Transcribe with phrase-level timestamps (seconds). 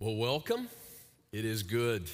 [0.00, 0.68] Well, welcome.
[1.32, 2.08] It is good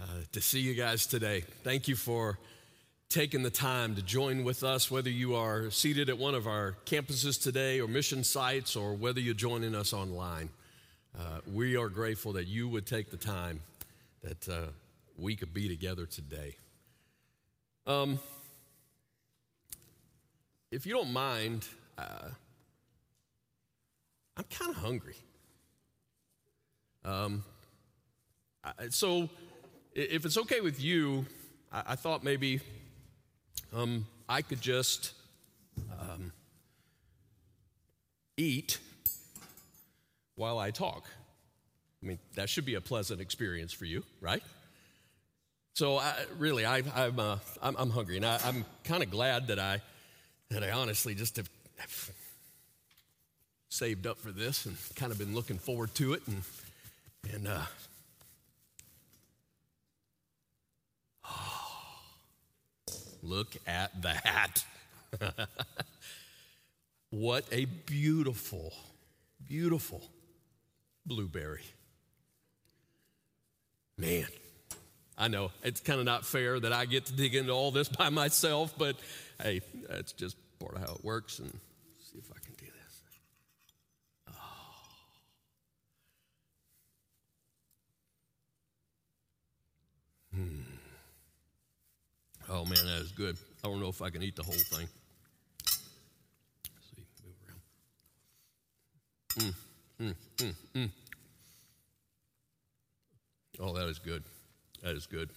[0.00, 1.42] uh, to see you guys today.
[1.62, 2.38] Thank you for
[3.10, 6.76] taking the time to join with us, whether you are seated at one of our
[6.86, 10.48] campuses today or mission sites, or whether you're joining us online.
[11.14, 13.60] Uh, we are grateful that you would take the time
[14.22, 14.68] that uh,
[15.18, 16.56] we could be together today.
[17.86, 18.18] Um,
[20.70, 21.68] if you don't mind,
[21.98, 22.30] uh,
[24.38, 25.16] I'm kind of hungry.
[27.04, 27.44] Um,
[28.90, 29.28] so,
[29.94, 31.26] if it's okay with you,
[31.72, 32.60] I, I thought maybe
[33.74, 35.12] um, I could just
[36.00, 36.32] um,
[38.36, 38.78] eat
[40.36, 41.04] while I talk.
[42.02, 44.42] I mean, that should be a pleasant experience for you, right?
[45.74, 49.48] So, I, really, I, am uh, I'm, I'm, hungry, and I, am kind of glad
[49.48, 49.82] that I
[50.50, 51.50] that I honestly just have
[53.68, 56.42] saved up for this and kind of been looking forward to it and
[57.32, 57.60] and uh,
[61.28, 61.70] oh,
[63.22, 64.64] look at that.
[67.10, 68.72] what a beautiful,
[69.46, 70.02] beautiful
[71.06, 71.62] blueberry.
[73.96, 74.26] Man,
[75.16, 77.88] I know it's kind of not fair that I get to dig into all this
[77.88, 78.96] by myself, but
[79.40, 81.38] hey, that's just part of how it works.
[81.38, 81.50] And
[82.00, 82.64] see if I can do
[90.34, 90.62] Hmm.
[92.54, 93.36] Oh man, that is good.
[93.64, 94.86] I don't know if I can eat the whole thing.
[95.64, 97.34] Let's see, move
[99.40, 99.54] around.
[99.98, 100.90] Mm, mm, mm, mm.
[103.58, 104.22] Oh, that is good.
[104.84, 105.30] That is good.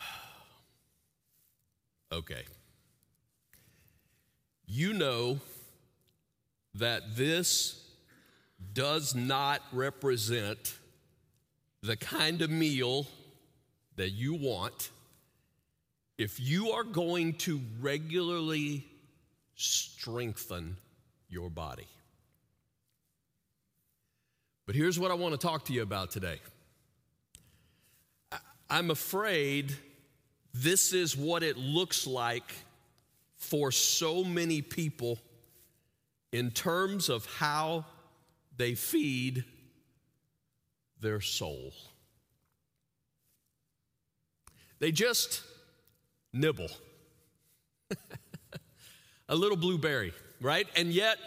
[2.12, 2.42] Okay.
[4.66, 5.38] You know
[6.74, 7.84] that this
[8.72, 10.78] does not represent
[11.82, 13.06] the kind of meal
[13.96, 14.90] that you want
[16.18, 18.86] if you are going to regularly
[19.54, 20.76] strengthen
[21.28, 21.86] your body.
[24.66, 26.40] But here's what I want to talk to you about today.
[28.68, 29.74] I'm afraid
[30.52, 32.52] this is what it looks like
[33.36, 35.18] for so many people
[36.32, 37.84] in terms of how
[38.56, 39.44] they feed
[41.00, 41.72] their soul.
[44.78, 45.42] They just
[46.32, 46.68] nibble.
[49.28, 50.66] a little blueberry, right?
[50.76, 51.18] And yet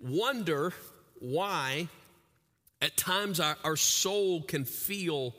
[0.00, 0.72] wonder
[1.20, 1.88] why
[2.80, 5.34] at times our, our soul can feel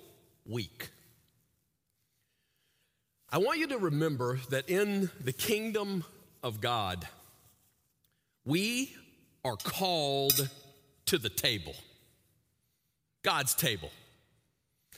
[0.46, 0.90] weak.
[3.30, 6.04] I want you to remember that in the kingdom
[6.44, 7.08] of God,
[8.46, 8.94] we
[9.44, 10.50] are called
[11.08, 11.76] to the table.
[13.24, 13.90] God's table.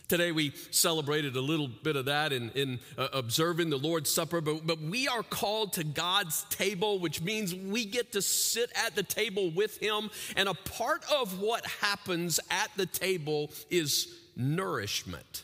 [0.07, 4.39] Today we celebrated a little bit of that in, in uh, observing the Lord's Supper,
[4.39, 8.95] but, but we are called to God's table, which means we get to sit at
[8.95, 10.09] the table with Him.
[10.37, 14.07] And a part of what happens at the table is
[14.37, 15.43] nourishment.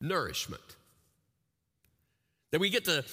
[0.00, 0.62] Nourishment.
[2.52, 3.04] That we get to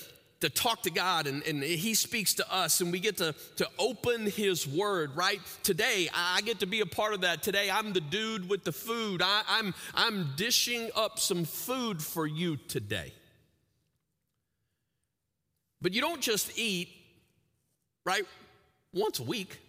[0.41, 3.67] to talk to God and, and He speaks to us and we get to, to
[3.79, 5.39] open His Word, right?
[5.63, 7.41] Today, I get to be a part of that.
[7.41, 9.21] Today, I'm the dude with the food.
[9.23, 13.13] I, I'm, I'm dishing up some food for you today.
[15.81, 16.89] But you don't just eat,
[18.05, 18.23] right,
[18.93, 19.59] once a week.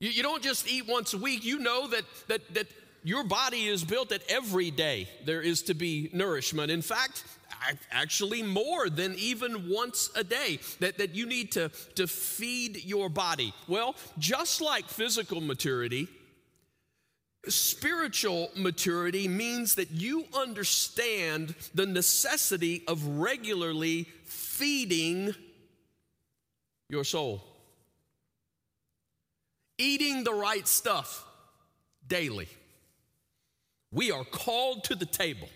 [0.00, 1.44] You, you don't just eat once a week.
[1.44, 2.66] You know that, that, that
[3.04, 6.70] your body is built that every day there is to be nourishment.
[6.70, 7.24] In fact,
[7.90, 13.08] actually more than even once a day that, that you need to, to feed your
[13.08, 13.52] body.
[13.68, 16.08] Well, just like physical maturity,
[17.48, 25.34] spiritual maturity means that you understand the necessity of regularly feeding
[26.88, 27.42] your soul,
[29.78, 31.24] eating the right stuff
[32.06, 32.48] daily.
[33.90, 35.48] We are called to the table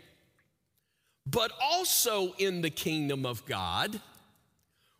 [1.26, 4.00] but also in the kingdom of God,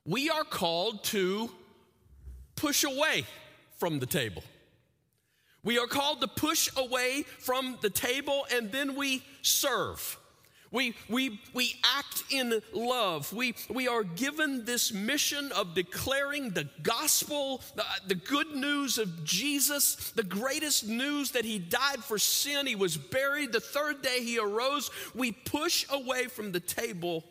[0.04, 1.50] we are called to
[2.56, 3.24] push away
[3.78, 4.42] from the table.
[5.62, 10.18] We are called to push away from the table and then we serve.
[10.72, 13.32] We, we, we act in love.
[13.32, 19.24] We, we are given this mission of declaring the gospel, the, the good news of
[19.24, 22.66] Jesus, the greatest news that he died for sin.
[22.66, 23.52] He was buried.
[23.52, 24.90] The third day he arose.
[25.14, 27.24] We push away from the table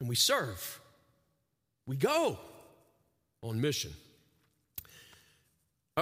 [0.00, 0.80] and we serve.
[1.86, 2.38] We go
[3.42, 3.92] on mission.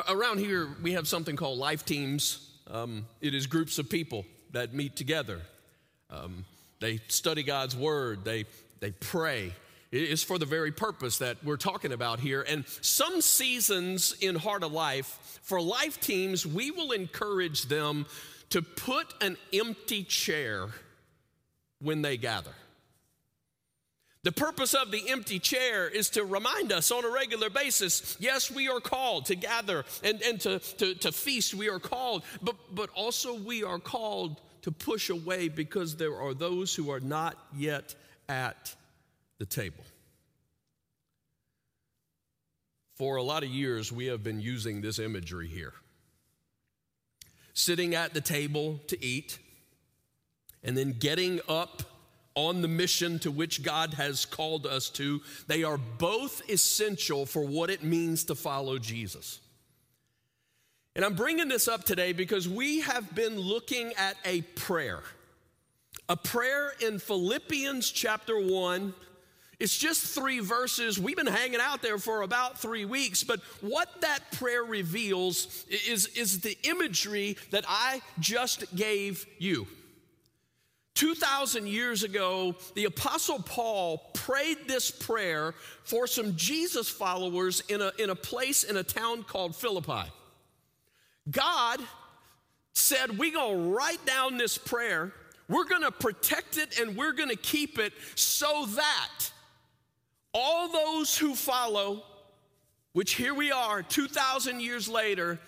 [0.09, 2.51] Around here, we have something called life teams.
[2.71, 5.43] Um, it is groups of people that meet together.
[6.13, 6.45] Um,
[6.81, 8.45] they study God's word, they,
[8.81, 9.53] they pray.
[9.91, 12.43] It is for the very purpose that we're talking about here.
[12.43, 18.07] And some seasons in Heart of Life, for life teams, we will encourage them
[18.51, 20.69] to put an empty chair
[21.81, 22.53] when they gather.
[24.25, 28.51] The purpose of the empty chair is to remind us on a regular basis yes,
[28.51, 32.55] we are called to gather and, and to, to, to feast, we are called, but,
[32.73, 37.37] but also we are called to push away because there are those who are not
[37.55, 37.95] yet
[38.29, 38.75] at
[39.39, 39.85] the table.
[42.95, 45.73] For a lot of years, we have been using this imagery here.
[47.55, 49.39] Sitting at the table to eat,
[50.63, 51.83] and then getting up
[52.35, 57.45] on the mission to which God has called us to, they are both essential for
[57.45, 59.41] what it means to follow Jesus.
[60.95, 65.01] And I'm bringing this up today because we have been looking at a prayer.
[66.09, 68.93] A prayer in Philippians chapter 1.
[69.59, 70.99] It's just three verses.
[70.99, 76.09] We've been hanging out there for about three weeks, but what that prayer reveals is,
[76.09, 79.67] is the imagery that I just gave you.
[80.95, 85.55] 2,000 years ago, the Apostle Paul prayed this prayer
[85.85, 90.11] for some Jesus followers in a, in a place in a town called Philippi.
[91.31, 91.81] God
[92.73, 95.13] said, We're going to write down this prayer,
[95.49, 99.31] we're going to protect it, and we're going to keep it so that
[100.33, 102.03] all those who follow,
[102.93, 105.39] which here we are 2,000 years later,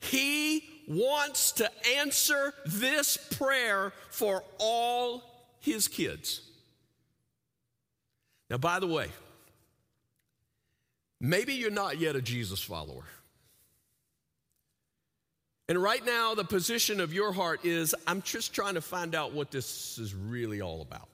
[0.00, 6.42] He wants to answer this prayer for all his kids.
[8.50, 9.08] Now, by the way,
[11.20, 13.04] maybe you're not yet a Jesus follower.
[15.68, 19.32] And right now, the position of your heart is I'm just trying to find out
[19.32, 21.08] what this is really all about.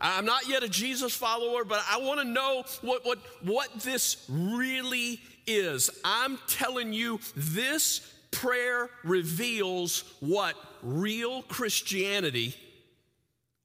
[0.00, 4.24] I'm not yet a Jesus follower, but I want to know what, what, what this
[4.28, 5.90] really is.
[6.04, 8.00] I'm telling you, this
[8.30, 12.54] prayer reveals what real Christianity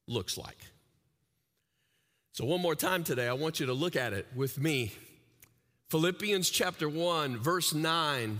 [0.08, 0.58] looks like.
[2.32, 4.92] So, one more time today, I want you to look at it with me.
[5.90, 8.40] Philippians chapter 1, verse 9.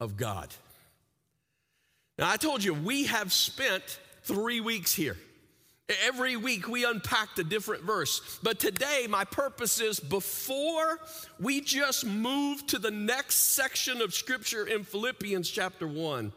[0.00, 0.48] of God.
[2.18, 5.16] Now, I told you, we have spent three weeks here.
[6.04, 8.38] Every week we unpacked a different verse.
[8.42, 11.00] But today, my purpose is before
[11.40, 16.32] we just move to the next section of scripture in Philippians chapter 1,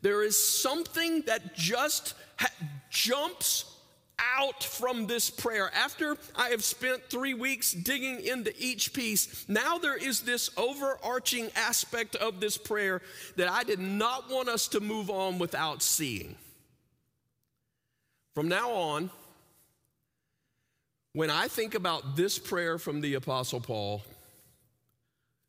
[0.00, 2.50] there is something that just ha-
[2.90, 3.71] jumps
[4.36, 5.70] out from this prayer.
[5.74, 11.50] After I have spent three weeks digging into each piece, now there is this overarching
[11.56, 13.02] aspect of this prayer
[13.36, 16.36] that I did not want us to move on without seeing.
[18.34, 19.10] From now on,
[21.12, 24.02] when I think about this prayer from the Apostle Paul,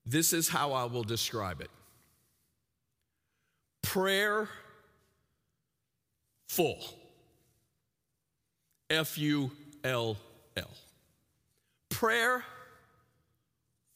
[0.05, 1.69] this is how I will describe it
[3.81, 4.49] prayer
[6.47, 6.79] full.
[8.93, 9.51] F U
[9.83, 10.17] L
[10.55, 10.69] L.
[11.89, 12.43] Prayer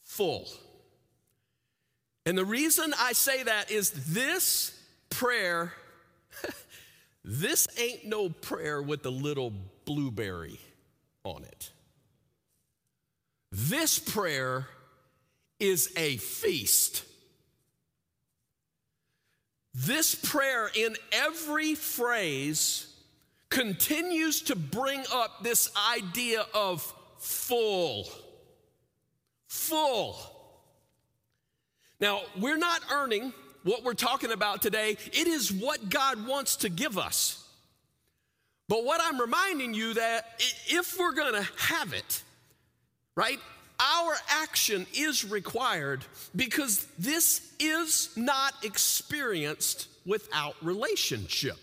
[0.04, 0.48] full.
[2.26, 4.78] And the reason I say that is this
[5.10, 5.72] prayer
[7.24, 9.54] this ain't no prayer with a little
[9.86, 10.60] blueberry
[11.24, 11.72] on it.
[13.52, 14.68] This prayer
[15.60, 17.04] is a feast.
[19.74, 22.92] This prayer, in every phrase,
[23.50, 26.82] continues to bring up this idea of
[27.18, 28.08] full.
[29.48, 30.18] Full.
[32.00, 36.70] Now, we're not earning what we're talking about today, it is what God wants to
[36.70, 37.44] give us.
[38.70, 42.24] But what I'm reminding you that if we're going to have it,
[43.16, 43.40] right?
[43.80, 46.04] Our action is required
[46.36, 51.58] because this is not experienced without relationship.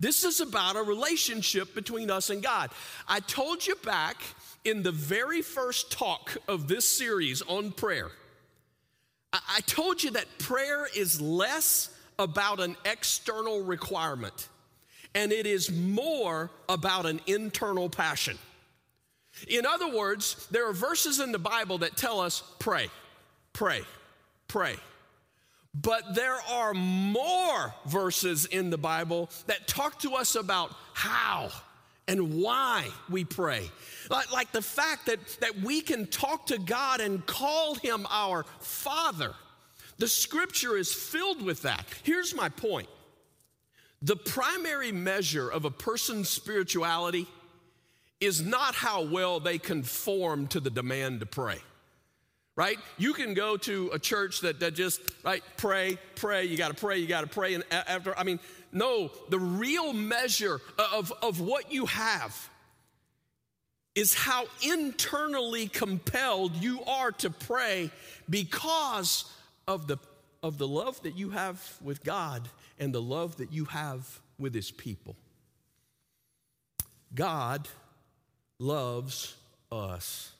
[0.00, 2.70] This is about a relationship between us and God.
[3.06, 4.16] I told you back
[4.64, 8.10] in the very first talk of this series on prayer
[9.32, 14.48] I told you that prayer is less about an external requirement
[15.14, 18.38] and it is more about an internal passion.
[19.48, 22.88] In other words, there are verses in the Bible that tell us pray,
[23.52, 23.82] pray,
[24.48, 24.76] pray.
[25.74, 31.50] But there are more verses in the Bible that talk to us about how
[32.08, 33.70] and why we pray.
[34.08, 38.44] Like, like, the fact that, that we can talk to God and call Him our
[38.58, 39.32] Father.
[39.98, 41.84] The scripture is filled with that.
[42.02, 42.88] Here's my point
[44.02, 47.28] the primary measure of a person's spirituality
[48.18, 51.58] is not how well they conform to the demand to pray
[52.56, 52.78] right?
[52.98, 56.98] You can go to a church that, that just, right, pray, pray, you gotta pray,
[56.98, 57.54] you gotta pray.
[57.54, 58.40] And after, I mean,
[58.72, 60.60] no, the real measure
[60.92, 62.50] of, of what you have
[63.94, 67.90] is how internally compelled you are to pray
[68.28, 69.24] because
[69.66, 69.98] of the,
[70.42, 74.54] of the love that you have with God and the love that you have with
[74.54, 75.16] His people.
[77.14, 77.68] God
[78.58, 79.34] loves
[79.72, 80.32] us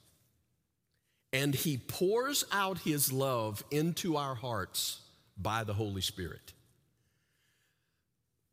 [1.32, 5.00] and He pours out His love into our hearts
[5.37, 6.52] by the Holy Spirit.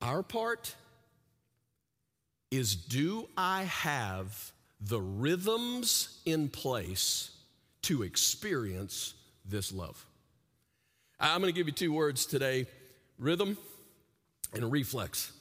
[0.01, 0.75] Our part
[2.51, 7.31] is do I have the rhythms in place
[7.83, 9.15] to experience
[9.45, 10.05] this love?
[11.19, 12.67] I'm going to give you two words today
[13.17, 13.57] rhythm
[14.53, 15.31] and reflex.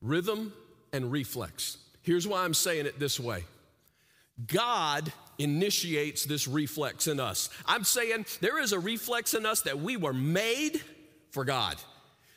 [0.00, 0.52] Rhythm
[0.92, 1.78] and reflex.
[2.02, 3.44] Here's why I'm saying it this way
[4.46, 7.48] God initiates this reflex in us.
[7.66, 10.80] I'm saying there is a reflex in us that we were made
[11.30, 11.76] for God.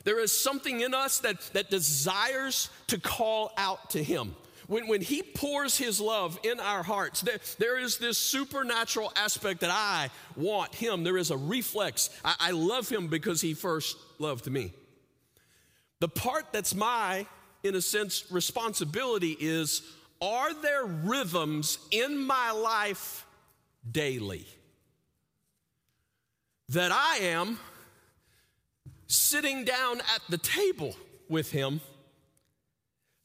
[0.03, 4.35] There is something in us that, that desires to call out to Him.
[4.67, 9.61] When, when He pours His love in our hearts, there, there is this supernatural aspect
[9.61, 11.03] that I want Him.
[11.03, 12.09] There is a reflex.
[12.23, 14.73] I, I love Him because He first loved me.
[15.99, 17.27] The part that's my,
[17.63, 19.83] in a sense, responsibility is
[20.21, 23.25] are there rhythms in my life
[23.89, 24.45] daily
[26.69, 27.59] that I am
[29.07, 30.95] sitting down at the table
[31.27, 31.81] with Him,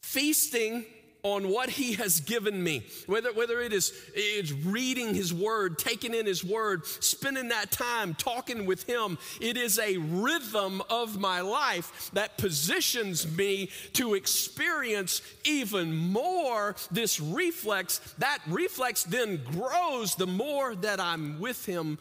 [0.00, 0.84] feasting
[1.26, 2.86] on what he has given me.
[3.06, 8.14] Whether, whether it is it's reading his word, taking in his word, spending that time
[8.14, 15.20] talking with him, it is a rhythm of my life that positions me to experience
[15.44, 17.98] even more this reflex.
[18.18, 21.98] That reflex then grows the more that I'm with him.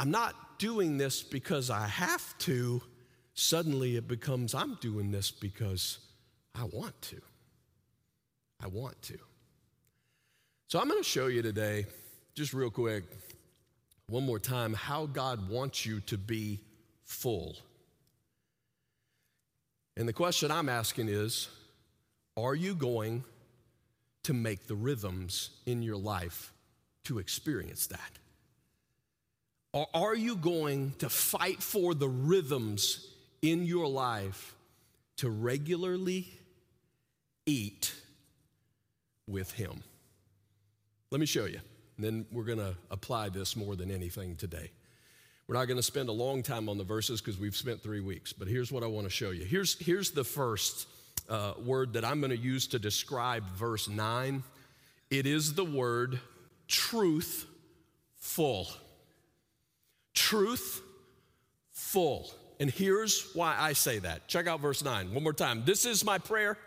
[0.00, 2.82] I'm not doing this because I have to.
[3.34, 6.00] Suddenly it becomes I'm doing this because
[6.56, 7.20] I want to.
[8.64, 9.18] I want to.
[10.68, 11.84] So I'm going to show you today,
[12.34, 13.04] just real quick,
[14.08, 16.60] one more time, how God wants you to be
[17.04, 17.56] full.
[19.98, 21.48] And the question I'm asking is
[22.38, 23.22] Are you going
[24.22, 26.52] to make the rhythms in your life
[27.04, 28.18] to experience that?
[29.74, 33.06] Or are you going to fight for the rhythms
[33.42, 34.54] in your life
[35.18, 36.32] to regularly
[37.44, 37.92] eat
[39.26, 39.82] with Him.
[41.10, 41.60] Let me show you.
[41.96, 44.70] And then we're going to apply this more than anything today.
[45.46, 48.00] We're not going to spend a long time on the verses because we've spent three
[48.00, 49.44] weeks, but here's what I want to show you.
[49.44, 50.88] Here's, here's the first
[51.28, 54.42] uh, word that I'm going to use to describe verse 9
[55.10, 56.18] it is the word
[56.66, 57.46] truth
[58.16, 58.68] full.
[60.14, 60.82] Truth
[61.72, 62.30] full.
[62.58, 64.26] And here's why I say that.
[64.28, 65.62] Check out verse 9 one more time.
[65.64, 66.58] This is my prayer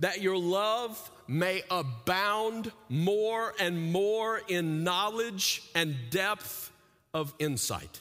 [0.00, 6.72] that your love may abound more and more in knowledge and depth
[7.12, 8.00] of insight.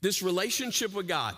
[0.00, 1.36] This relationship with God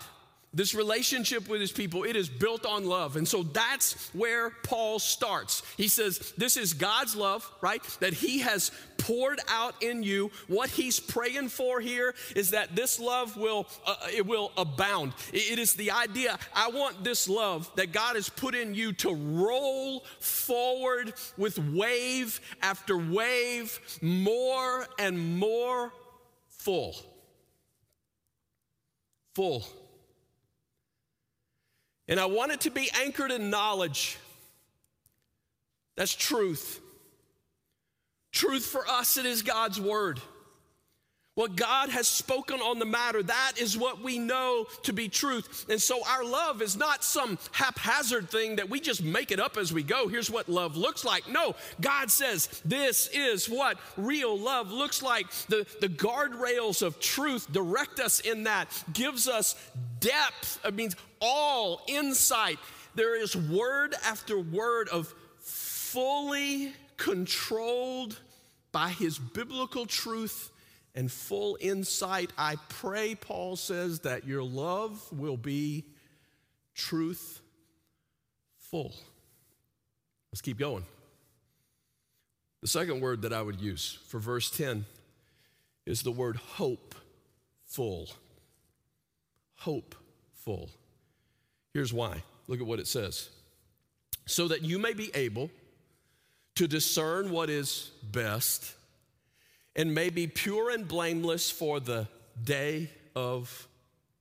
[0.53, 3.15] this relationship with his people, it is built on love.
[3.15, 5.63] And so that's where Paul starts.
[5.77, 7.81] He says, This is God's love, right?
[7.99, 10.31] That he has poured out in you.
[10.47, 15.13] What he's praying for here is that this love will, uh, it will abound.
[15.33, 19.13] it is the idea, I want this love that God has put in you to
[19.13, 25.91] roll forward with wave after wave, more and more
[26.49, 26.95] full.
[29.33, 29.65] Full
[32.07, 34.17] and I want it to be anchored in knowledge.
[35.95, 36.81] That's truth.
[38.31, 40.19] Truth for us, it is God's word.
[41.35, 45.65] What God has spoken on the matter, that is what we know to be truth.
[45.67, 49.57] And so our love is not some haphazard thing that we just make it up
[49.57, 50.07] as we go.
[50.07, 51.27] Here's what love looks like.
[51.27, 55.31] No, God says this is what real love looks like.
[55.47, 59.55] The, the guardrails of truth direct us in that, gives us
[59.99, 62.59] depth, it means all insight.
[62.93, 68.19] There is word after word of fully controlled
[68.71, 70.51] by His biblical truth
[70.95, 72.31] and full insight.
[72.37, 75.85] I pray, Paul says, that your love will be
[76.75, 77.41] truth
[78.57, 78.93] full.
[80.31, 80.85] Let's keep going.
[82.61, 84.85] The second word that I would use for verse 10
[85.85, 86.95] is the word hope
[87.65, 88.07] full.
[89.57, 89.95] Hope
[90.33, 90.69] full.
[91.73, 92.23] Here's why.
[92.47, 93.29] Look at what it says.
[94.25, 95.49] So that you may be able
[96.55, 98.73] to discern what is best
[99.75, 102.07] and may be pure and blameless for the
[102.43, 103.67] day of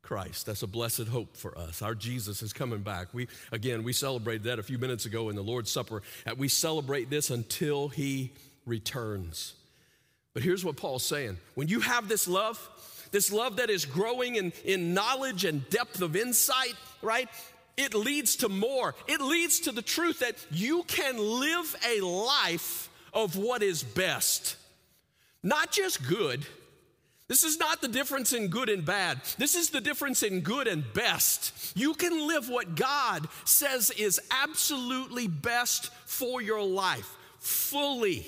[0.03, 0.47] Christ.
[0.47, 1.81] That's a blessed hope for us.
[1.81, 3.15] Our Jesus is coming back.
[3.15, 6.03] We again, we celebrated that a few minutes ago in the Lord's Supper.
[6.27, 8.33] Uh, we celebrate this until he
[8.67, 9.55] returns.
[10.35, 11.39] But here's what Paul's saying.
[11.55, 12.59] When you have this love,
[13.11, 17.29] this love that is growing in, in knowledge and depth of insight, right?
[17.77, 18.95] It leads to more.
[19.07, 24.57] It leads to the truth that you can live a life of what is best.
[25.43, 26.47] Not just good.
[27.29, 29.21] This is not the difference in good and bad.
[29.39, 31.73] This is the difference in good and best.
[31.77, 38.27] You can live what God says is absolutely best for your life, fully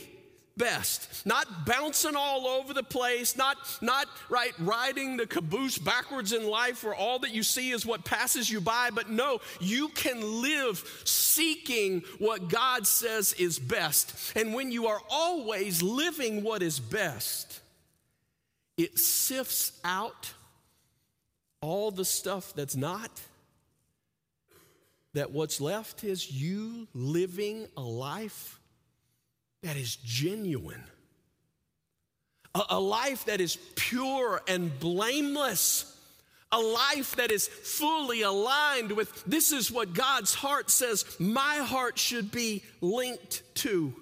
[0.56, 1.26] best.
[1.26, 6.84] Not bouncing all over the place, not, not right riding the caboose backwards in life
[6.84, 11.02] where all that you see is what passes you by, but no, you can live
[11.04, 14.36] seeking what God says is best.
[14.36, 17.60] And when you are always living what is best,
[18.76, 20.32] it sifts out
[21.60, 23.10] all the stuff that's not.
[25.14, 28.58] That what's left is you living a life
[29.64, 30.84] that is genuine,
[32.54, 35.90] a, a life that is pure and blameless
[36.54, 41.98] a life that is fully aligned with this is what God's heart says my heart
[41.98, 43.92] should be linked to.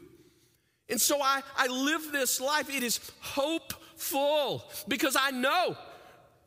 [0.90, 2.68] And so I, I live this life.
[2.68, 5.78] It is hopeful because I know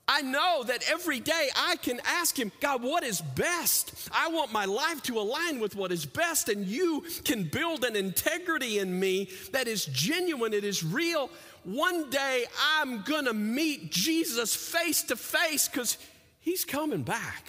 [0.07, 4.09] I know that every day I can ask Him, God, what is best?
[4.13, 7.95] I want my life to align with what is best, and you can build an
[7.95, 11.31] integrity in me that is genuine, it is real.
[11.63, 12.45] One day
[12.77, 15.97] I'm gonna meet Jesus face to face because
[16.39, 17.47] He's coming back.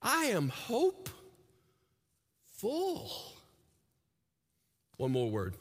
[0.00, 1.10] I am hope
[2.56, 3.10] full.
[4.96, 5.54] One more word.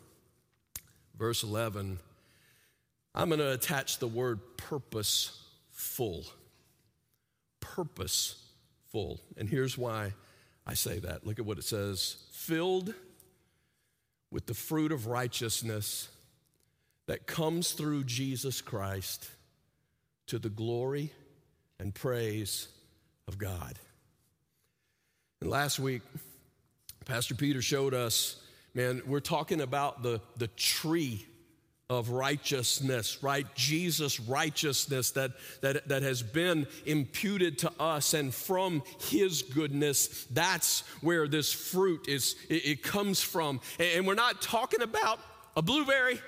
[1.17, 1.99] Verse 11.
[3.13, 5.46] I'm to attach the word purpose
[5.97, 6.23] full.
[7.59, 9.19] Purposeful.
[9.35, 10.13] And here's why
[10.65, 11.25] I say that.
[11.25, 12.93] Look at what it says filled
[14.29, 16.09] with the fruit of righteousness
[17.07, 19.27] that comes through Jesus Christ
[20.27, 21.11] to the glory
[21.79, 22.67] and praise
[23.27, 23.79] of God.
[25.41, 26.03] And last week,
[27.05, 28.39] Pastor Peter showed us,
[28.75, 31.25] man, we're talking about the, the tree
[31.89, 33.45] of righteousness, right?
[33.55, 40.81] Jesus' righteousness that, that, that has been imputed to us, and from his goodness, that's
[40.99, 43.61] where this fruit is, it, it comes from.
[43.79, 45.19] And we're not talking about
[45.55, 46.19] a blueberry.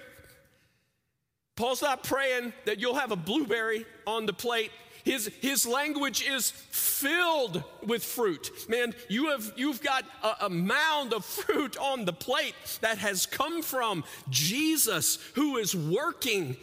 [1.58, 4.72] Paul's not praying that you'll have a blueberry on the plate.
[5.10, 8.52] His, his language is filled with fruit.
[8.70, 13.26] Man, you have, you've got a, a mound of fruit on the plate that has
[13.26, 16.58] come from Jesus who is working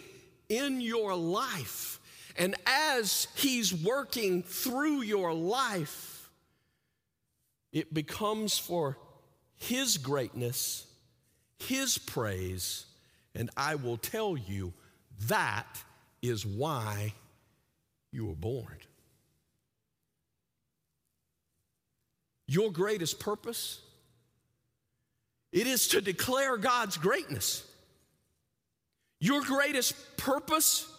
[0.48, 1.98] in your life.
[2.38, 6.30] And as he's working through your life,
[7.72, 8.96] it becomes for
[9.56, 10.86] his greatness,
[11.58, 12.86] his praise,
[13.34, 14.72] and I will tell you
[15.26, 15.66] that
[16.22, 17.12] is why
[18.16, 18.78] you were born.
[22.48, 23.82] Your greatest purpose
[25.52, 27.64] it is to declare God's greatness.
[29.20, 30.90] Your greatest purpose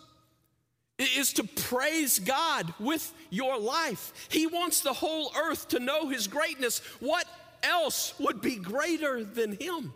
[0.98, 4.14] is to praise God with your life.
[4.30, 6.80] He wants the whole earth to know His greatness.
[7.00, 7.26] What
[7.62, 9.94] else would be greater than Him?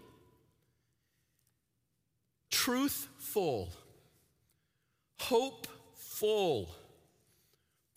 [2.51, 3.69] Truthful,
[5.19, 6.69] hopeful,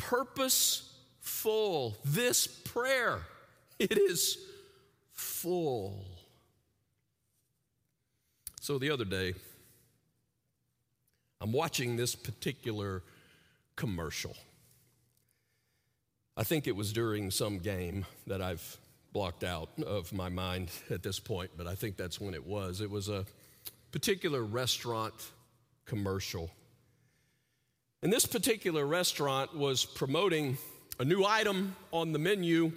[0.08, 1.96] purposeful.
[2.04, 3.20] This prayer,
[3.78, 4.38] it is
[5.12, 6.04] full.
[8.60, 9.34] So the other day,
[11.40, 13.02] I'm watching this particular
[13.76, 14.34] commercial.
[16.36, 18.78] I think it was during some game that I've
[19.12, 22.80] blocked out of my mind at this point, but I think that's when it was.
[22.80, 23.24] It was a
[23.92, 25.14] particular restaurant
[25.86, 26.50] commercial.
[28.04, 30.58] And this particular restaurant was promoting
[31.00, 32.72] a new item on the menu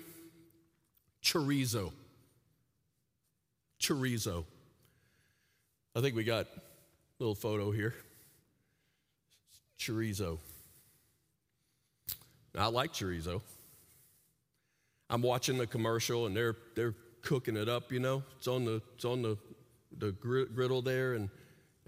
[1.22, 1.92] chorizo.
[3.78, 4.46] Chorizo.
[5.94, 6.60] I think we got a
[7.20, 7.94] little photo here.
[9.78, 10.38] Chorizo.
[12.58, 13.42] I like chorizo.
[15.10, 18.24] I'm watching the commercial and they're they're cooking it up, you know.
[18.38, 19.38] It's on the it's on the
[19.98, 21.30] the griddle there and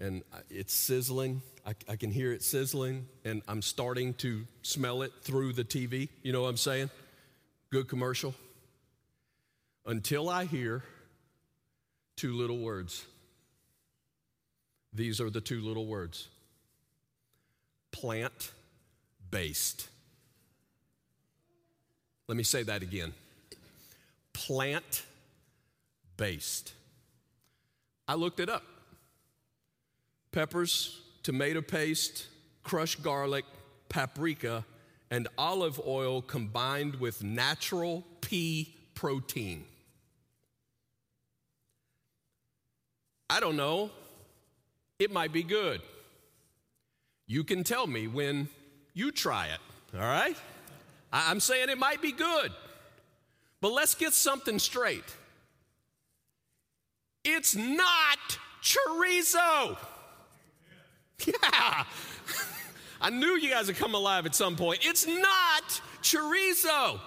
[0.00, 1.42] and it's sizzling.
[1.66, 6.08] I, I, can hear it sizzling and I'm starting to smell it through the TV.
[6.22, 6.90] You know what I'm saying?
[7.70, 8.34] Good commercial.
[9.84, 10.82] Until I hear
[12.16, 13.04] two little words.
[14.92, 16.28] These are the two little words
[17.92, 18.52] plant
[19.30, 19.88] based.
[22.26, 23.12] Let me say that again
[24.32, 25.04] plant
[26.16, 26.72] based.
[28.08, 28.64] I looked it up
[30.32, 32.26] peppers, tomato paste,
[32.62, 33.44] crushed garlic,
[33.88, 34.64] paprika,
[35.10, 39.64] and olive oil combined with natural pea protein.
[43.28, 43.90] I don't know.
[44.98, 45.80] It might be good.
[47.26, 48.48] You can tell me when
[48.92, 49.60] you try it,
[49.94, 50.36] all right?
[51.12, 52.52] I'm saying it might be good,
[53.60, 55.04] but let's get something straight.
[57.24, 58.18] It's not
[58.62, 59.76] chorizo.
[61.26, 61.84] Yeah.
[63.00, 64.80] I knew you guys would come alive at some point.
[64.82, 67.00] It's not chorizo.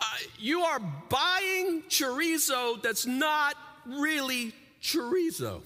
[0.00, 0.04] Uh,
[0.38, 5.62] you are buying chorizo that's not really chorizo.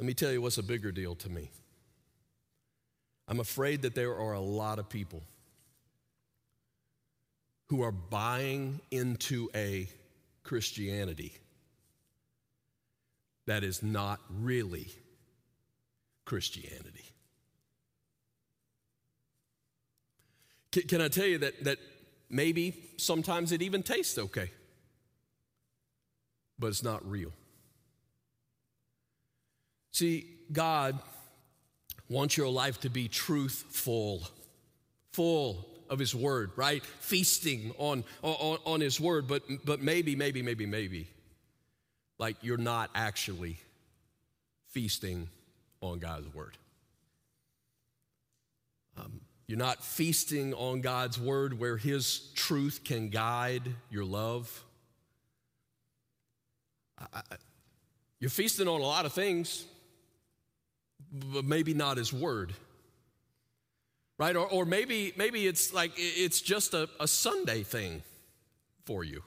[0.00, 1.50] Let me tell you what's a bigger deal to me.
[3.28, 5.22] I'm afraid that there are a lot of people
[7.68, 9.88] who are buying into a
[10.42, 11.32] Christianity
[13.46, 14.88] that is not really
[16.24, 17.04] Christianity.
[20.70, 21.78] Can, can I tell you that, that
[22.30, 24.50] maybe sometimes it even tastes okay,
[26.58, 27.32] but it's not real?
[29.92, 30.98] See, God
[32.08, 34.26] wants your life to be truthful,
[35.12, 36.82] full of His Word, right?
[36.82, 41.08] Feasting on, on, on His Word, but, but maybe, maybe, maybe, maybe,
[42.22, 43.56] like you're not actually
[44.68, 45.28] feasting
[45.80, 46.56] on God's Word.
[48.96, 54.62] Um, you're not feasting on God's Word where His truth can guide your love.
[56.96, 57.22] I, I,
[58.20, 59.64] you're feasting on a lot of things
[61.32, 62.54] but maybe not his word
[64.16, 68.02] right or, or maybe maybe it's like it's just a, a sunday thing
[68.86, 69.22] for you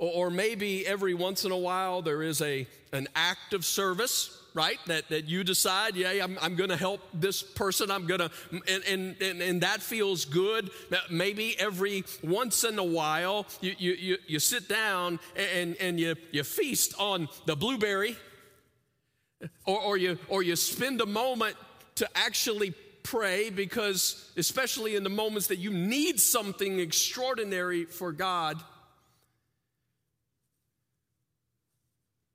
[0.00, 4.78] or, maybe every once in a while there is a an act of service right?
[4.86, 7.90] That, that you decide yeah i'm, I'm going to help this person.
[7.90, 10.70] I'm going to and, and, and, and, that feels good.
[11.08, 16.16] Maybe every once in a while you, you, you, you sit down and, and you,
[16.32, 18.16] you feast on the blueberry.
[19.64, 21.56] Or, or, you, or you spend a moment
[21.96, 28.62] to actually pray because, especially in the moments that you need something extraordinary for God.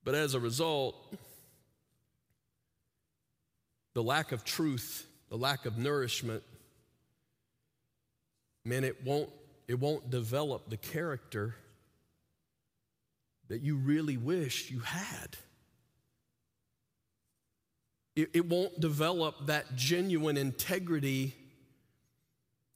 [0.05, 0.95] But as a result,
[3.95, 6.43] the lack of truth, the lack of nourishment,
[8.63, 9.31] man, it won't,
[9.67, 11.55] it won't develop the character
[13.47, 15.37] that you really wish you had.
[18.15, 21.33] It, it won't develop that genuine integrity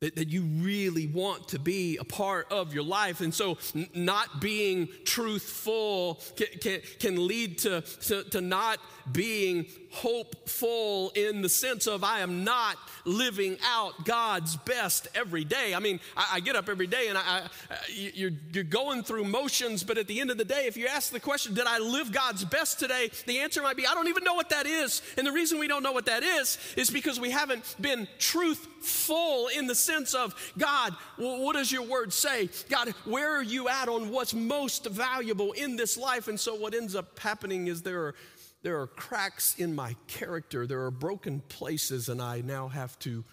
[0.01, 3.19] that, that you really want to be a part of your life.
[3.19, 8.79] And so, n- not being truthful can, can, can lead to, to, to not
[9.11, 15.73] being hopeful in the sense of I am not living out God's best every day.
[15.73, 17.49] I mean, I, I get up every day and I, I,
[17.91, 21.11] you're, you're going through motions, but at the end of the day, if you ask
[21.11, 23.09] the question, Did I live God's best today?
[23.25, 25.01] the answer might be, I don't even know what that is.
[25.17, 29.49] And the reason we don't know what that is is because we haven't been truthful
[29.55, 32.49] in the sense of, God, what does your word say?
[32.69, 36.27] God, where are you at on what's most valuable in this life?
[36.27, 38.15] And so what ends up happening is there are
[38.61, 43.23] there are cracks in my character, there are broken places, and I now have to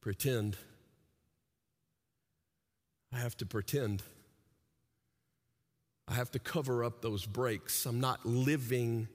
[0.00, 0.56] pretend.
[3.12, 4.02] I have to pretend.
[6.08, 7.86] I have to cover up those breaks.
[7.86, 9.06] I'm not living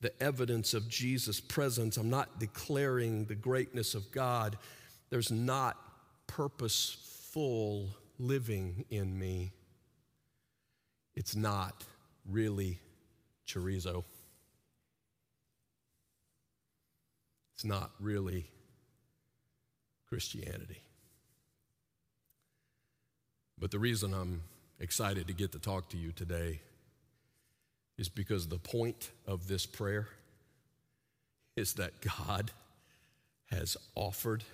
[0.00, 1.96] the evidence of Jesus' presence.
[1.96, 4.56] I'm not declaring the greatness of God.
[5.10, 5.76] There's not
[6.30, 7.88] purposeful
[8.20, 9.50] living in me.
[11.16, 11.82] It's not
[12.24, 12.78] really
[13.48, 14.04] chorizo.
[17.54, 18.46] It's not really
[20.08, 20.80] Christianity.
[23.58, 24.42] But the reason I'm
[24.78, 26.60] excited to get to talk to you today
[27.98, 30.06] is because the point of this prayer
[31.56, 32.52] is that God
[33.50, 34.44] has offered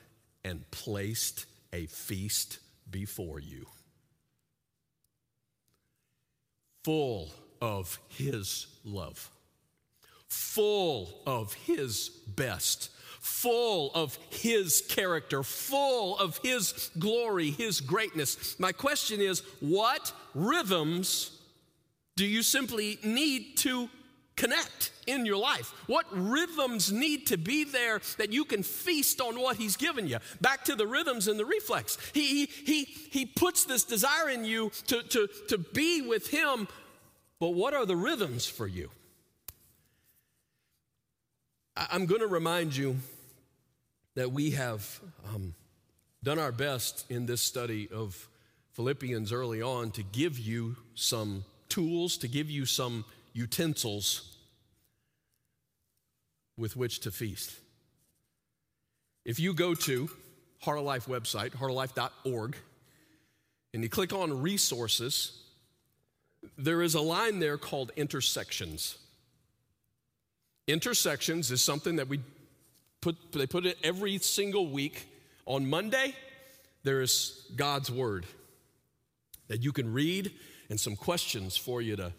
[0.43, 1.45] and placed
[1.77, 2.59] a feast
[2.91, 3.67] before you,
[6.85, 9.31] full of His love,
[10.27, 12.91] full of His best.
[13.21, 18.57] Full of His character, full of His glory, His greatness.
[18.61, 21.37] My question is what rhythms
[22.15, 23.91] do you simply need to
[24.37, 25.73] connect in your life?
[25.87, 30.19] What rhythms need to be there that you can feast on what He's given you?
[30.41, 31.99] Back to the rhythms and the reflex.
[32.13, 36.69] He, he, he, he puts this desire in you to, to, to be with Him,
[37.41, 38.91] but what are the rhythms for you?
[41.77, 42.97] I'm going to remind you
[44.15, 45.01] that we have
[45.35, 45.55] um,
[46.25, 48.29] done our best in this study of
[48.73, 53.05] Philippians early on to give you some tools, to give you some
[53.37, 54.37] utensils
[56.57, 57.55] with which to feast.
[59.25, 60.09] If you go to
[60.63, 62.57] Heart of Life website, heartoflife.org,
[63.75, 65.43] and you click on resources,
[66.57, 68.97] there is a line there called intersections.
[70.67, 72.21] Intersections is something that we
[73.03, 75.07] put, they put it every single week.
[75.45, 76.15] On Monday,
[76.85, 78.27] there is God's Word
[79.49, 80.33] that you can read
[80.71, 82.13] and some questions for you to,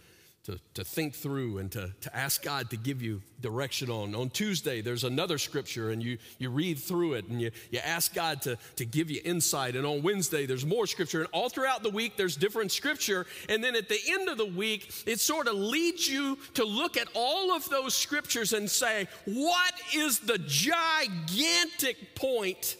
[0.48, 4.16] to, to think through and to, to ask God to give you direction on.
[4.16, 8.14] On Tuesday, there's another scripture and you, you read through it and you, you ask
[8.14, 9.76] God to, to give you insight.
[9.76, 11.20] And on Wednesday, there's more scripture.
[11.20, 13.26] And all throughout the week, there's different scripture.
[13.50, 16.96] And then at the end of the week, it sort of leads you to look
[16.96, 22.78] at all of those scriptures and say, what is the gigantic point?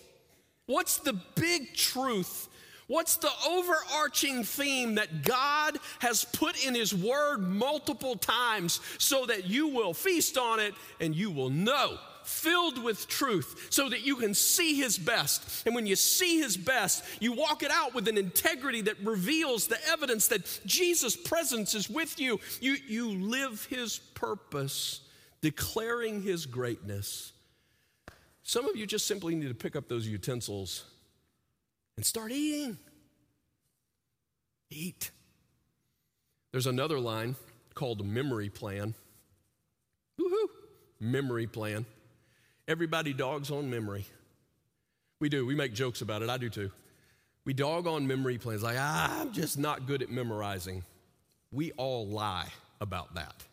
[0.68, 2.47] What's the big truth
[2.88, 9.46] What's the overarching theme that God has put in His Word multiple times so that
[9.46, 11.98] you will feast on it and you will know?
[12.24, 15.66] Filled with truth so that you can see His best.
[15.66, 19.68] And when you see His best, you walk it out with an integrity that reveals
[19.68, 22.40] the evidence that Jesus' presence is with you.
[22.62, 25.02] You, you live His purpose,
[25.42, 27.34] declaring His greatness.
[28.44, 30.86] Some of you just simply need to pick up those utensils
[31.98, 32.78] and start eating.
[34.70, 35.12] Eat.
[36.52, 37.36] There's another line
[37.74, 38.94] called memory plan.
[40.20, 40.48] Woohoo!
[41.00, 41.86] Memory plan.
[42.68, 44.06] Everybody dogs on memory.
[45.20, 45.46] We do.
[45.46, 46.30] We make jokes about it.
[46.30, 46.72] I do too.
[47.46, 50.84] We dog on memory plans like, ah, I'm just not good at memorizing.
[51.52, 52.50] We all lie
[52.82, 53.46] about that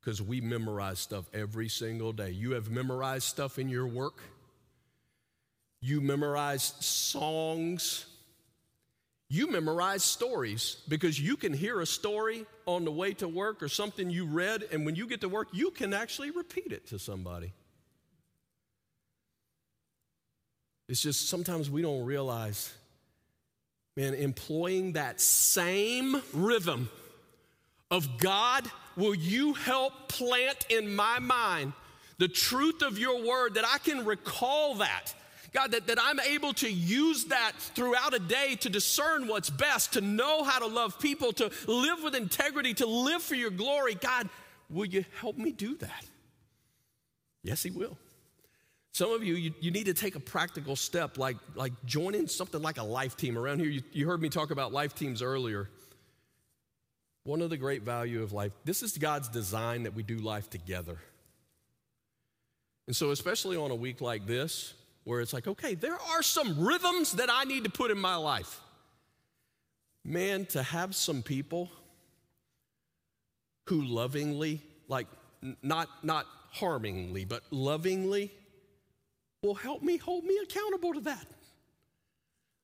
[0.00, 2.30] because we memorize stuff every single day.
[2.30, 4.18] You have memorized stuff in your work,
[5.82, 8.06] you memorize songs.
[9.28, 13.68] You memorize stories because you can hear a story on the way to work or
[13.68, 16.98] something you read, and when you get to work, you can actually repeat it to
[16.98, 17.52] somebody.
[20.88, 22.72] It's just sometimes we don't realize,
[23.96, 26.90] man, employing that same rhythm
[27.90, 31.72] of God, will you help plant in my mind
[32.18, 35.14] the truth of your word that I can recall that?
[35.52, 39.92] God, that, that I'm able to use that throughout a day to discern what's best,
[39.94, 43.94] to know how to love people, to live with integrity, to live for your glory.
[43.94, 44.30] God,
[44.70, 46.04] will you help me do that?
[47.42, 47.98] Yes, He will.
[48.92, 52.60] Some of you, you, you, need to take a practical step like, like joining something
[52.60, 53.38] like a life team.
[53.38, 55.68] Around here, you, you heard me talk about life teams earlier.
[57.24, 60.50] One of the great value of life, this is God's design that we do life
[60.50, 60.98] together.
[62.86, 66.64] And so, especially on a week like this, where it's like, okay, there are some
[66.64, 68.60] rhythms that I need to put in my life.
[70.04, 71.70] Man, to have some people
[73.68, 75.06] who lovingly, like
[75.62, 78.32] not not harmingly, but lovingly
[79.42, 81.26] will help me hold me accountable to that.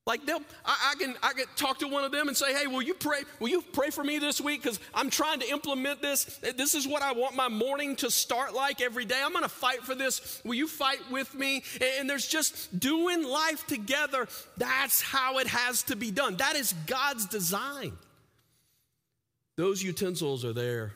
[0.08, 2.66] Like they'll, I, I, can, I can talk to one of them and say, "Hey,
[2.66, 3.20] will you pray?
[3.40, 4.62] Will you pray for me this week?
[4.62, 6.24] Because I'm trying to implement this.
[6.56, 9.20] This is what I want my morning to start like every day.
[9.22, 10.40] I'm going to fight for this.
[10.46, 11.62] Will you fight with me?"
[11.98, 14.28] And there's just doing life together.
[14.56, 16.38] That's how it has to be done.
[16.38, 17.92] That is God's design.
[19.56, 20.94] Those utensils are there.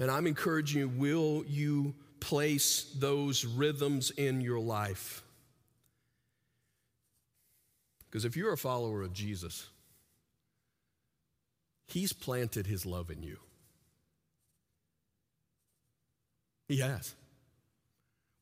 [0.00, 5.22] And I'm encouraging you, will you place those rhythms in your life?
[8.18, 9.68] Because if you're a follower of Jesus,
[11.86, 13.36] He's planted His love in you.
[16.66, 17.14] He has.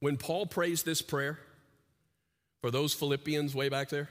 [0.00, 1.38] When Paul prays this prayer
[2.62, 4.08] for those Philippians way back there,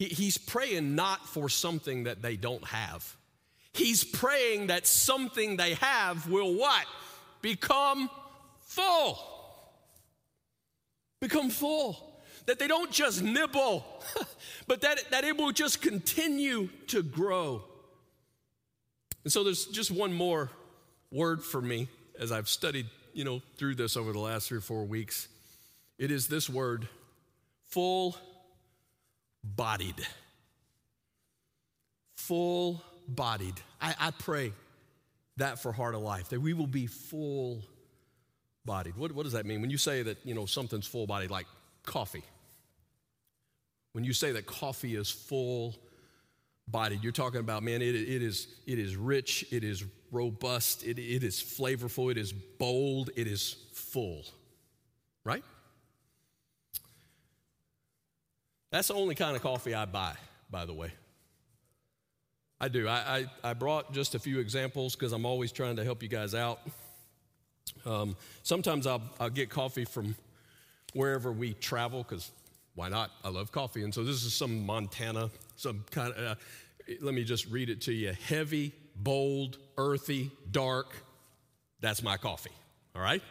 [0.00, 3.16] he, he's praying not for something that they don't have.
[3.74, 6.84] He's praying that something they have will what?
[7.42, 8.10] Become
[8.62, 9.20] full.
[11.20, 12.05] Become full.
[12.46, 13.84] That they don't just nibble,
[14.68, 17.62] but that, that it will just continue to grow.
[19.24, 20.50] And so there's just one more
[21.10, 24.62] word for me as I've studied, you know, through this over the last three or
[24.62, 25.26] four weeks.
[25.98, 26.88] It is this word,
[27.66, 28.16] full
[29.42, 30.06] bodied.
[32.16, 33.54] Full bodied.
[33.80, 34.52] I, I, pray
[35.36, 37.62] that for Heart of Life, that we will be full
[38.64, 38.96] bodied.
[38.96, 39.60] What, what does that mean?
[39.60, 41.46] When you say that, you know, something's full bodied, like
[41.84, 42.24] coffee.
[43.96, 45.74] When you say that coffee is full
[46.68, 50.98] bodied, you're talking about, man, it, it, is, it is rich, it is robust, it,
[50.98, 54.26] it is flavorful, it is bold, it is full.
[55.24, 55.42] Right?
[58.70, 60.12] That's the only kind of coffee I buy,
[60.50, 60.92] by the way.
[62.60, 62.88] I do.
[62.88, 62.92] I,
[63.42, 66.34] I, I brought just a few examples because I'm always trying to help you guys
[66.34, 66.60] out.
[67.86, 70.16] Um, sometimes I'll, I'll get coffee from
[70.92, 72.30] wherever we travel because
[72.76, 73.10] why not?
[73.24, 73.82] I love coffee.
[73.82, 76.34] And so this is some Montana, some kind of, uh,
[77.00, 80.94] let me just read it to you heavy, bold, earthy, dark.
[81.80, 82.52] That's my coffee.
[82.94, 83.22] All right?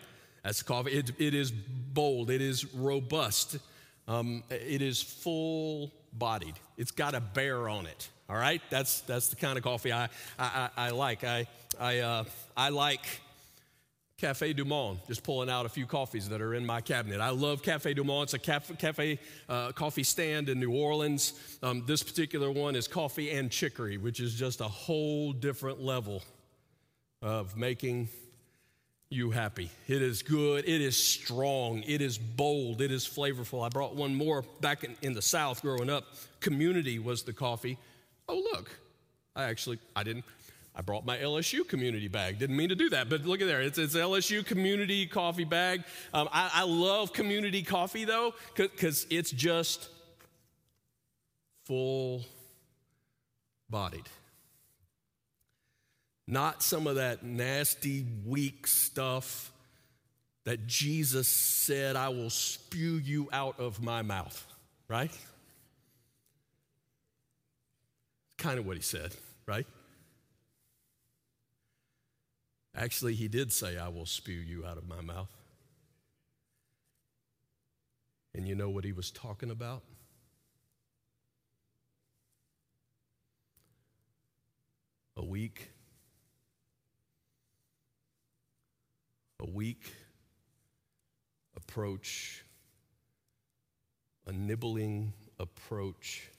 [0.44, 0.92] That's coffee.
[0.92, 3.58] It, it is bold, it is robust.
[4.08, 6.56] Um, it is full bodied.
[6.78, 8.10] It's got a bear on it.
[8.30, 11.24] All right, that's that's the kind of coffee I I, I, I like.
[11.24, 11.48] I
[11.80, 12.24] I uh,
[12.58, 13.06] I like
[14.18, 15.00] Cafe Du Monde.
[15.08, 17.20] Just pulling out a few coffees that are in my cabinet.
[17.20, 18.24] I love Cafe Du Monde.
[18.24, 21.34] It's a cafe, uh, coffee stand in New Orleans.
[21.62, 26.24] Um, this particular one is coffee and chicory, which is just a whole different level
[27.22, 28.08] of making
[29.10, 29.70] you happy.
[29.88, 33.66] It is good, it is strong, it is bold, it is flavorful.
[33.66, 36.06] I brought one more back in, in, the South growing up.
[36.40, 37.78] Community was the coffee.
[38.30, 38.72] Oh, look,
[39.36, 40.26] I actually, I didn't,
[40.76, 42.38] I brought my LSU community bag.
[42.38, 43.62] Didn't mean to do that, but look at there.
[43.62, 45.84] It's, it's LSU community coffee bag.
[46.14, 49.90] Um, I, I love community coffee though, because it's just
[51.64, 52.24] full
[53.70, 54.08] bodied
[56.28, 59.52] not some of that nasty, weak stuff
[60.44, 64.46] that Jesus said, I will spew you out of my mouth,
[64.88, 65.12] right?
[68.38, 69.12] Kind of what he said,
[69.46, 69.66] right?
[72.78, 75.32] Actually, he did say, I will spew you out of my mouth.
[78.34, 79.82] And you know what he was talking about?
[85.16, 85.70] A weak,
[89.40, 89.94] a weak
[91.56, 92.44] approach,
[94.28, 96.30] a nibbling approach.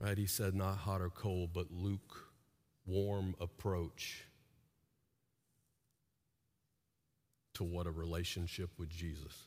[0.00, 0.16] Right?
[0.16, 4.25] He said, not hot or cold, but lukewarm approach
[7.56, 9.46] to what a relationship with Jesus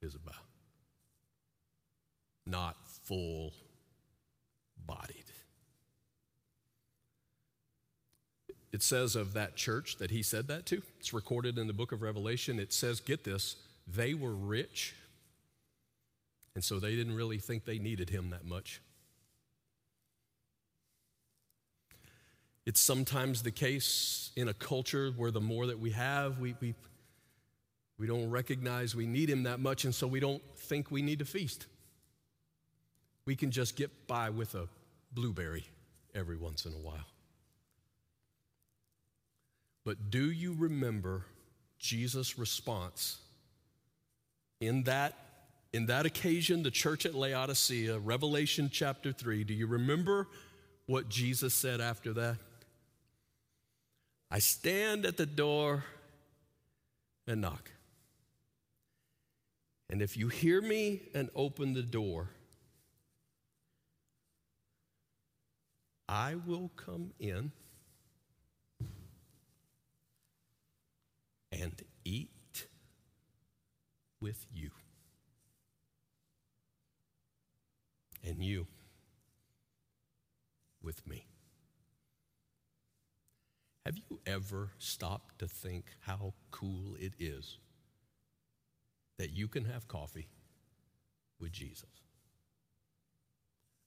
[0.00, 0.34] is about.
[2.46, 3.52] Not full
[4.86, 5.24] bodied.
[8.72, 10.82] It says of that church that he said that to.
[10.98, 12.58] It's recorded in the book of Revelation.
[12.58, 14.94] It says, get this, they were rich,
[16.54, 18.80] and so they didn't really think they needed him that much.
[22.64, 26.74] It's sometimes the case in a culture where the more that we have, we, we,
[28.00, 31.18] we don't recognize we need him that much, and so we don't think we need
[31.18, 31.66] to feast.
[33.26, 34.68] We can just get by with a
[35.12, 35.66] blueberry
[36.14, 37.06] every once in a while.
[39.84, 41.26] But do you remember
[41.78, 43.18] Jesus' response
[44.60, 45.14] in that
[45.72, 50.26] in that occasion the church at Laodicea, Revelation chapter 3, do you remember
[50.86, 52.38] what Jesus said after that?
[54.30, 55.84] I stand at the door
[57.28, 57.70] and knock.
[59.90, 62.30] And if you hear me and open the door,
[66.08, 67.50] I will come in
[71.50, 72.66] and eat
[74.20, 74.70] with you.
[78.22, 78.68] And you
[80.80, 81.26] with me.
[83.84, 87.58] Have you ever stopped to think how cool it is?
[89.20, 90.28] That you can have coffee
[91.38, 91.90] with Jesus?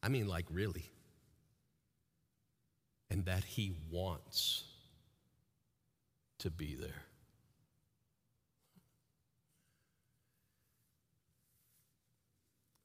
[0.04, 0.86] I mean, like, really.
[3.10, 4.66] And that he wants
[6.38, 7.06] to be there.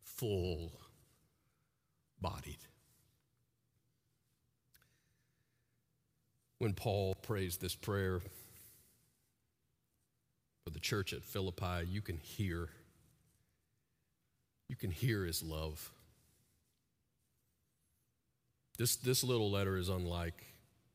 [0.01, 0.72] Full
[2.18, 2.57] bodied.
[6.59, 8.22] When Paul prays this prayer
[10.78, 12.68] the church at Philippi, you can hear
[14.68, 15.90] you can hear his love.
[18.76, 20.44] This, this little letter is unlike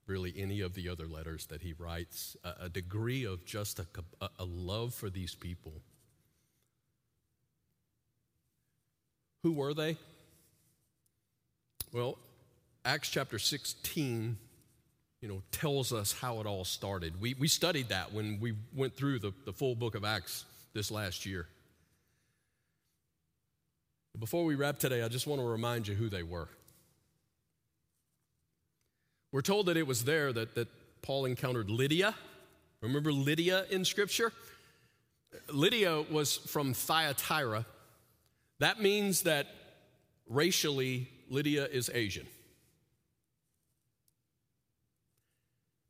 [0.05, 3.85] really any of the other letters that he writes, a, a degree of just a,
[4.39, 5.73] a love for these people.
[9.41, 9.97] Who were they?
[11.91, 12.19] Well,
[12.85, 14.37] Acts chapter 16
[15.23, 17.21] you know, tells us how it all started.
[17.21, 20.43] We, we studied that when we went through the, the full book of Acts
[20.73, 21.47] this last year.
[24.19, 26.49] Before we wrap today, I just want to remind you who they were.
[29.31, 30.67] We're told that it was there that, that
[31.01, 32.13] Paul encountered Lydia.
[32.81, 34.33] Remember Lydia in Scripture?
[35.49, 37.65] Lydia was from Thyatira.
[38.59, 39.47] That means that
[40.27, 42.27] racially, Lydia is Asian.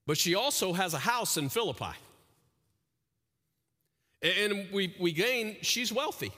[0.06, 1.96] But she also has a house in Philippi.
[4.22, 6.32] And we, we gain, she's wealthy.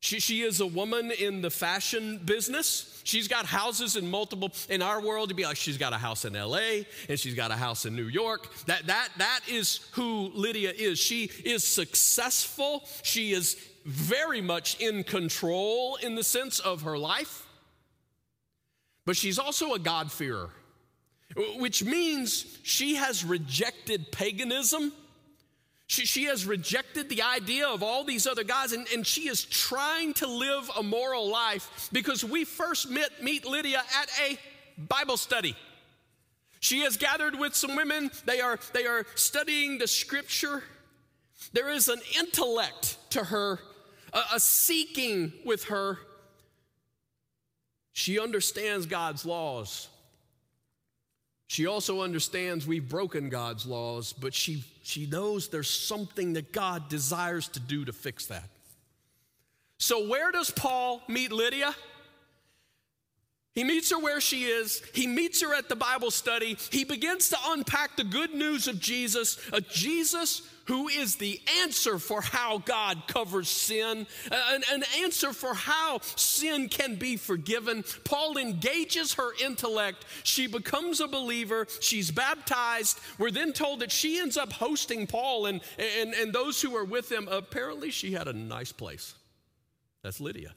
[0.00, 3.00] She, she is a woman in the fashion business.
[3.04, 6.26] She's got houses in multiple, in our world, to be like, she's got a house
[6.26, 8.50] in LA and she's got a house in New York.
[8.66, 10.98] That, that, that is who Lydia is.
[10.98, 12.84] She is successful.
[13.02, 13.56] She is
[13.86, 17.46] very much in control in the sense of her life.
[19.06, 20.50] But she's also a God-fearer
[21.56, 24.92] which means she has rejected paganism.
[25.86, 29.44] She, she has rejected the idea of all these other gods, and, and she is
[29.44, 34.38] trying to live a moral life because we first met, meet Lydia at a
[34.78, 35.56] Bible study.
[36.60, 40.62] She has gathered with some women, they are, they are studying the scripture.
[41.52, 43.58] There is an intellect to her,
[44.12, 45.98] a, a seeking with her.
[47.92, 49.88] She understands God's laws.
[51.54, 56.88] She also understands we've broken God's laws, but she, she knows there's something that God
[56.88, 58.50] desires to do to fix that.
[59.78, 61.72] So, where does Paul meet Lydia?
[63.54, 64.82] He meets her where she is.
[64.92, 66.56] He meets her at the Bible study.
[66.70, 71.98] He begins to unpack the good news of Jesus, a Jesus who is the answer
[71.98, 77.84] for how God covers sin, an, an, answer for how sin can be forgiven.
[78.04, 80.06] Paul engages her intellect.
[80.22, 81.66] She becomes a believer.
[81.80, 82.98] She's baptized.
[83.18, 86.84] We're then told that she ends up hosting Paul and, and, and those who are
[86.84, 87.28] with him.
[87.30, 89.14] Apparently, she had a nice place.
[90.02, 90.54] That's Lydia.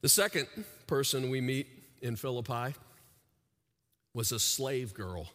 [0.00, 0.46] The second
[0.86, 1.68] person we meet
[2.00, 2.74] in Philippi
[4.14, 5.28] was a slave girl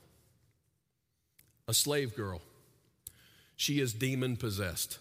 [1.68, 2.42] a slave girl.
[3.56, 5.00] She is demon possessed.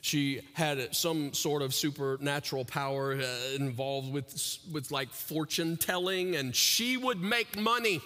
[0.00, 6.54] She had some sort of supernatural power uh, involved with, with like fortune telling, and
[6.54, 8.00] she would make money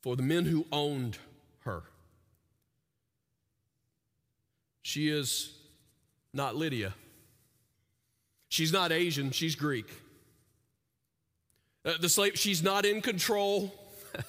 [0.00, 1.18] for the men who owned
[1.60, 1.82] her.
[4.82, 5.52] She is
[6.32, 6.94] not Lydia.
[8.54, 9.86] She's not Asian, she's Greek.
[11.84, 13.74] Uh, the slave, she's not in control.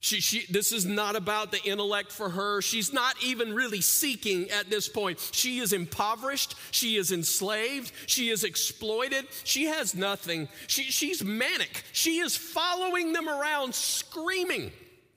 [0.00, 2.62] She, she, this is not about the intellect for her.
[2.62, 5.18] She's not even really seeking at this point.
[5.32, 6.54] She is impoverished.
[6.70, 7.90] She is enslaved.
[8.06, 9.26] She is exploited.
[9.42, 10.48] She has nothing.
[10.68, 11.82] She, she's manic.
[11.92, 14.70] She is following them around screaming.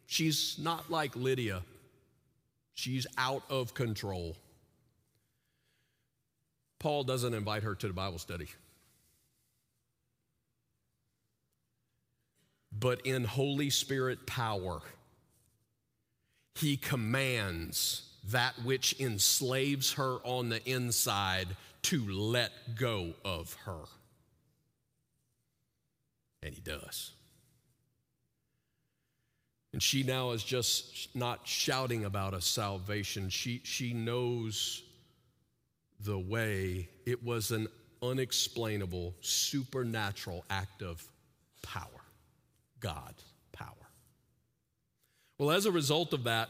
[0.07, 1.61] She's not like Lydia,
[2.73, 4.35] she's out of control.
[6.81, 8.47] Paul doesn't invite her to the Bible study.
[12.71, 14.81] but in Holy Spirit power,
[16.55, 21.47] he commands that which enslaves her on the inside
[21.83, 23.83] to let go of her.
[26.43, 27.11] And he does.
[29.73, 33.29] And she now is just not shouting about a salvation.
[33.29, 34.83] She, she knows
[36.03, 36.89] the way.
[37.05, 37.67] It was an
[38.01, 41.03] unexplainable, supernatural act of
[41.61, 41.85] power.
[42.79, 43.13] God
[43.51, 43.67] power.
[45.37, 46.49] Well, as a result of that,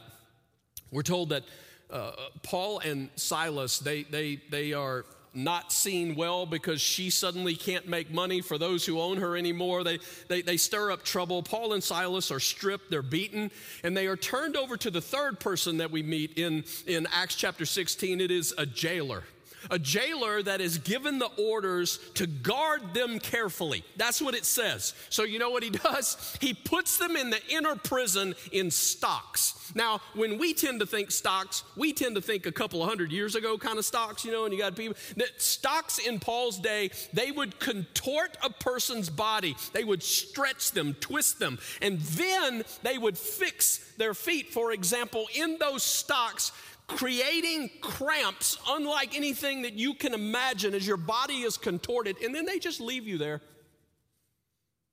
[0.91, 1.43] we're told that
[1.89, 2.12] uh,
[2.43, 8.12] Paul and Silas, they, they, they are not seen well because she suddenly can't make
[8.12, 9.84] money for those who own her anymore.
[9.84, 11.41] They, they, they stir up trouble.
[11.41, 13.52] Paul and Silas are stripped, they're beaten,
[13.84, 17.36] and they are turned over to the third person that we meet in, in Acts
[17.36, 18.20] chapter 16.
[18.20, 19.24] It is a jailer
[19.70, 23.84] a jailer that is given the orders to guard them carefully.
[23.97, 24.93] That's what it says.
[25.09, 26.38] So, you know what he does?
[26.39, 29.55] He puts them in the inner prison in stocks.
[29.76, 33.12] Now, when we tend to think stocks, we tend to think a couple of hundred
[33.12, 36.59] years ago kind of stocks, you know, and you got people that stocks in Paul's
[36.59, 42.64] day, they would contort a person's body, they would stretch them, twist them, and then
[42.84, 44.49] they would fix their feet.
[44.49, 46.51] For example, in those stocks,
[46.88, 52.46] creating cramps unlike anything that you can imagine as your body is contorted, and then
[52.46, 53.42] they just leave you there.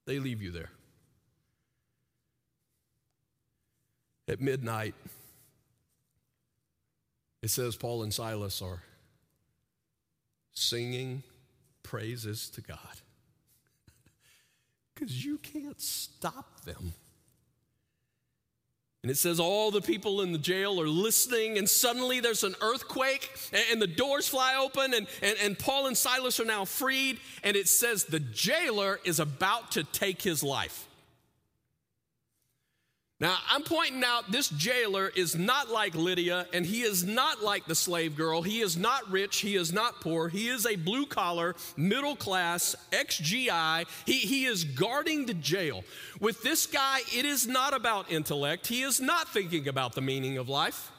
[0.06, 0.70] They leave you there.
[4.26, 4.94] At midnight,
[7.42, 8.82] it says Paul and Silas are
[10.52, 11.22] singing
[11.82, 12.78] praises to God
[14.94, 16.92] because you can't stop them.
[19.08, 22.54] And it says all the people in the jail are listening, and suddenly there's an
[22.60, 23.34] earthquake,
[23.72, 27.18] and, the doors fly open, and, and, and Paul and Silas are now freed.
[27.42, 30.86] And it says the jailer is about to take his life.
[33.20, 37.66] Now, I'm pointing out this jailer is not like Lydia, and he is not like
[37.66, 38.42] the slave girl.
[38.42, 39.38] He is not rich.
[39.38, 40.28] He is not poor.
[40.28, 43.86] He is a blue collar, middle class, ex GI.
[44.06, 45.82] He, he is guarding the jail.
[46.20, 48.68] With this guy, it is not about intellect.
[48.68, 50.92] He is not thinking about the meaning of life.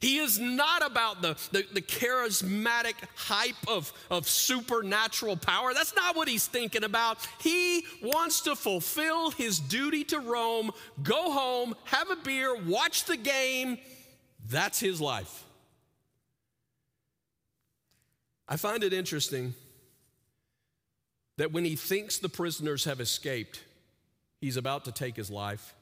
[0.00, 5.72] He is not about the, the, the, charismatic hype of, of supernatural power.
[5.72, 7.18] That's not what he's thinking about.
[7.40, 10.72] He wants to fulfill his duty to Rome,
[11.02, 13.78] go home, have a beer, watch the game.
[14.48, 15.44] That's his life.
[18.48, 19.54] I find it interesting
[21.38, 23.62] that when he thinks the prisoners have escaped,
[24.40, 25.74] he's about to take his life.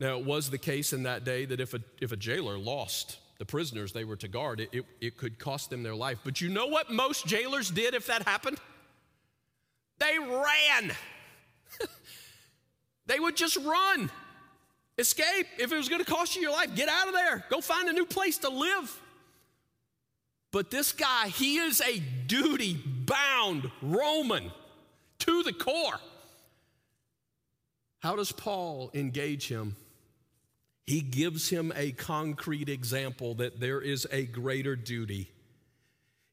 [0.00, 3.18] Now, it was the case in that day that if a, if a jailer lost
[3.38, 6.18] the prisoners they were to guard, it, it, it could cost them their life.
[6.24, 8.58] But you know what most jailers did if that happened?
[9.98, 10.92] They ran.
[13.06, 14.10] they would just run,
[14.98, 15.46] escape.
[15.58, 17.44] If it was going to cost you your life, get out of there.
[17.50, 19.00] Go find a new place to live.
[20.52, 24.50] But this guy, he is a duty bound Roman
[25.20, 26.00] to the core.
[27.98, 29.76] How does Paul engage him?
[30.88, 35.30] He gives him a concrete example that there is a greater duty.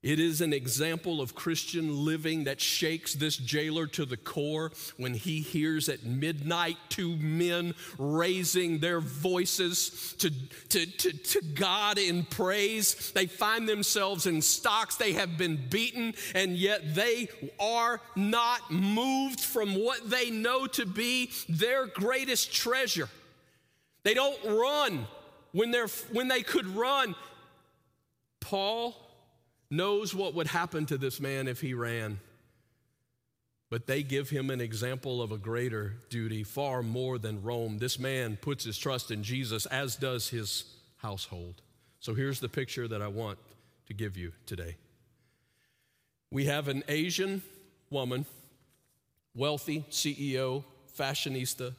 [0.02, 5.14] It is an example of Christian living that shakes this jailer to the core when
[5.14, 10.32] he hears at midnight two men raising their voices to,
[10.70, 13.12] to, to, to, God in praise.
[13.12, 14.96] They find themselves in stocks.
[14.96, 17.28] They have been beaten, and yet they
[17.60, 23.10] are not moved from what they know to be their greatest treasure.
[24.06, 25.08] They don't run
[25.52, 27.16] when, they're, when they could run.
[28.40, 28.96] Paul
[29.72, 32.20] knows what would happen to this man if he ran.
[33.72, 37.80] But they give him an example of a greater duty, far more than Rome.
[37.80, 40.66] This man puts his trust in Jesus, as does his
[40.98, 41.64] household.
[42.00, 43.40] So here's the picture that I want
[43.88, 44.78] to give you today.
[46.30, 47.42] We have an Asian
[47.90, 48.28] woman,
[49.34, 50.64] wealthy CEO,
[50.96, 51.74] fashionista,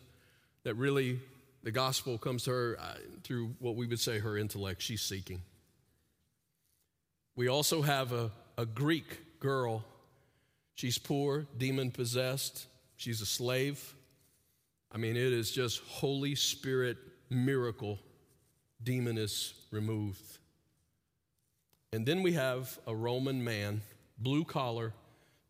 [0.64, 1.20] that really
[1.66, 2.94] the gospel comes to her uh,
[3.24, 4.80] through what we would say her intellect.
[4.80, 5.42] She's seeking.
[7.34, 9.84] We also have a, a Greek girl.
[10.76, 12.68] She's poor, demon possessed.
[12.96, 13.96] She's a slave.
[14.92, 16.98] I mean, it is just Holy Spirit
[17.30, 17.98] miracle.
[18.80, 20.38] Demon is removed.
[21.92, 23.80] And then we have a Roman man,
[24.18, 24.92] blue collar,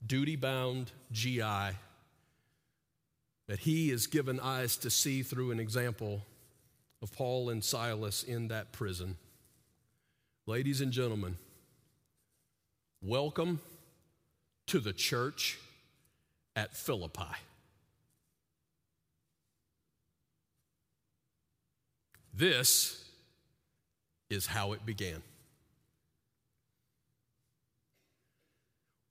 [0.06, 1.76] duty bound GI
[3.49, 6.22] that he is given eyes to see through an example
[7.03, 9.16] of Paul and Silas in that prison.
[10.47, 11.36] Ladies and gentlemen,
[13.03, 13.61] welcome
[14.66, 15.59] to the church
[16.57, 17.36] at Philippi.
[22.34, 23.03] This
[24.28, 25.22] is how it began.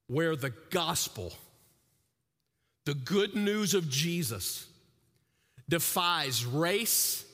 [0.08, 1.32] Where the gospel
[2.86, 4.66] the good news of Jesus
[5.68, 7.26] defies race,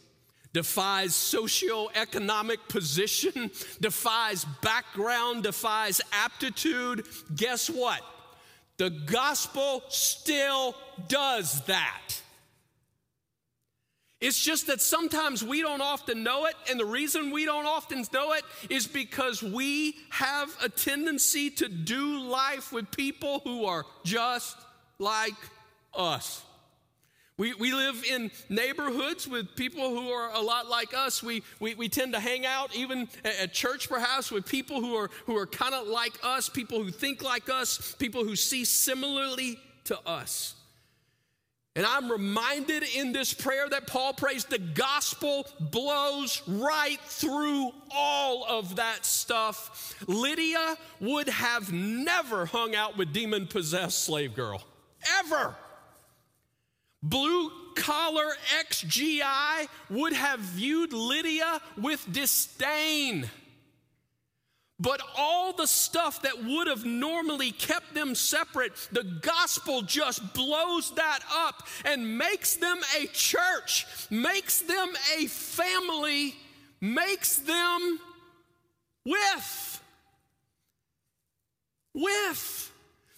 [0.54, 3.50] defies socioeconomic position,
[3.80, 7.06] defies background, defies aptitude.
[7.36, 8.00] Guess what?
[8.78, 10.74] The gospel still
[11.08, 12.00] does that.
[14.22, 18.04] It's just that sometimes we don't often know it, and the reason we don't often
[18.14, 23.84] know it is because we have a tendency to do life with people who are
[24.04, 24.56] just
[25.02, 25.34] like
[25.94, 26.42] us.
[27.38, 31.22] We, we live in neighborhoods with people who are a lot like us.
[31.22, 35.10] We, we, we tend to hang out, even at church perhaps, with people who are,
[35.26, 39.58] who are kind of like us, people who think like us, people who see similarly
[39.84, 40.54] to us.
[41.74, 48.44] And I'm reminded in this prayer that Paul prays the gospel blows right through all
[48.46, 49.96] of that stuff.
[50.06, 54.62] Lydia would have never hung out with demon possessed slave girl,
[55.20, 55.54] ever.
[57.02, 58.30] Blue collar
[58.60, 63.28] XGI would have viewed Lydia with disdain.
[64.78, 70.92] But all the stuff that would have normally kept them separate, the gospel just blows
[70.96, 76.34] that up and makes them a church, makes them a family,
[76.80, 78.00] makes them
[79.04, 79.80] with.
[81.94, 82.71] With.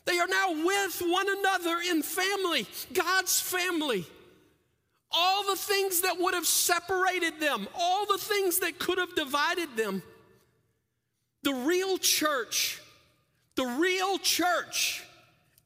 [0.06, 4.06] They are now with one another in family, God's family.
[5.10, 9.76] All the things that would have separated them, all the things that could have divided
[9.76, 10.02] them
[11.44, 12.80] the real church,
[13.54, 15.04] the real church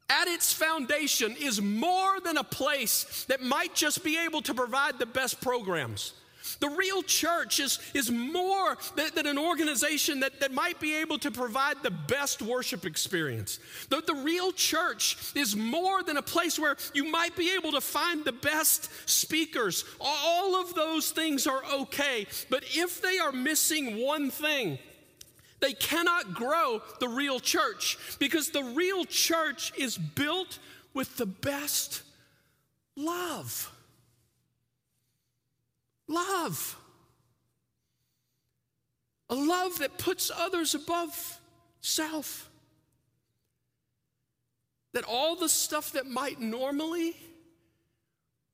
[0.09, 4.99] at its foundation is more than a place that might just be able to provide
[4.99, 6.13] the best programs.
[6.59, 11.19] The real church is, is more than, than, an organization that, that might be able
[11.19, 13.59] to provide the best worship experience.
[13.89, 17.81] The, the real church is more than a place where you might be able to
[17.81, 19.85] find the best speakers.
[19.99, 24.79] All of those things are okay, but if they are missing one thing,
[25.59, 30.59] they cannot grow the real church because the real church is built
[30.93, 32.03] with the best
[32.95, 33.71] love.
[36.09, 36.75] Love.
[39.29, 41.39] A love that puts others above
[41.81, 42.49] self.
[44.93, 47.15] That all the stuff that might normally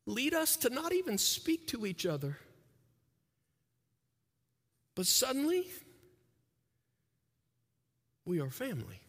[0.06, 2.38] lead us to not even speak to each other,
[4.94, 5.66] but suddenly
[8.26, 9.00] we are family.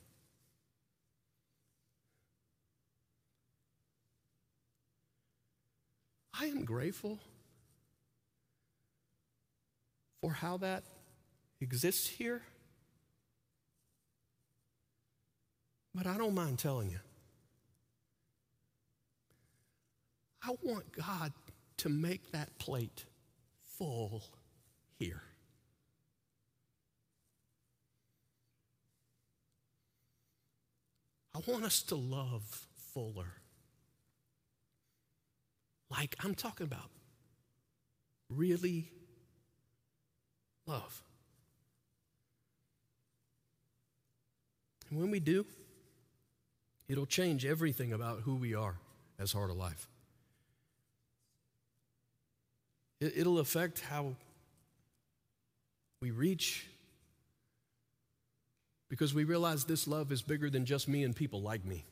[6.38, 7.18] I am grateful
[10.26, 10.82] for how that
[11.60, 12.42] exists here.
[15.94, 16.98] But I don't mind telling you.
[20.42, 21.32] I want God
[21.76, 23.04] to make that plate
[23.78, 24.24] full
[24.98, 25.22] here.
[31.36, 33.32] I want us to love fuller.
[35.88, 36.90] Like I'm talking about
[38.28, 38.90] really
[40.66, 41.02] love.
[44.90, 45.44] And when we do,
[46.88, 48.76] it'll change everything about who we are
[49.18, 49.88] as Heart of Life.
[53.00, 54.14] It'll affect how
[56.00, 56.66] we reach
[58.88, 61.84] because we realize this love is bigger than just me and people like me.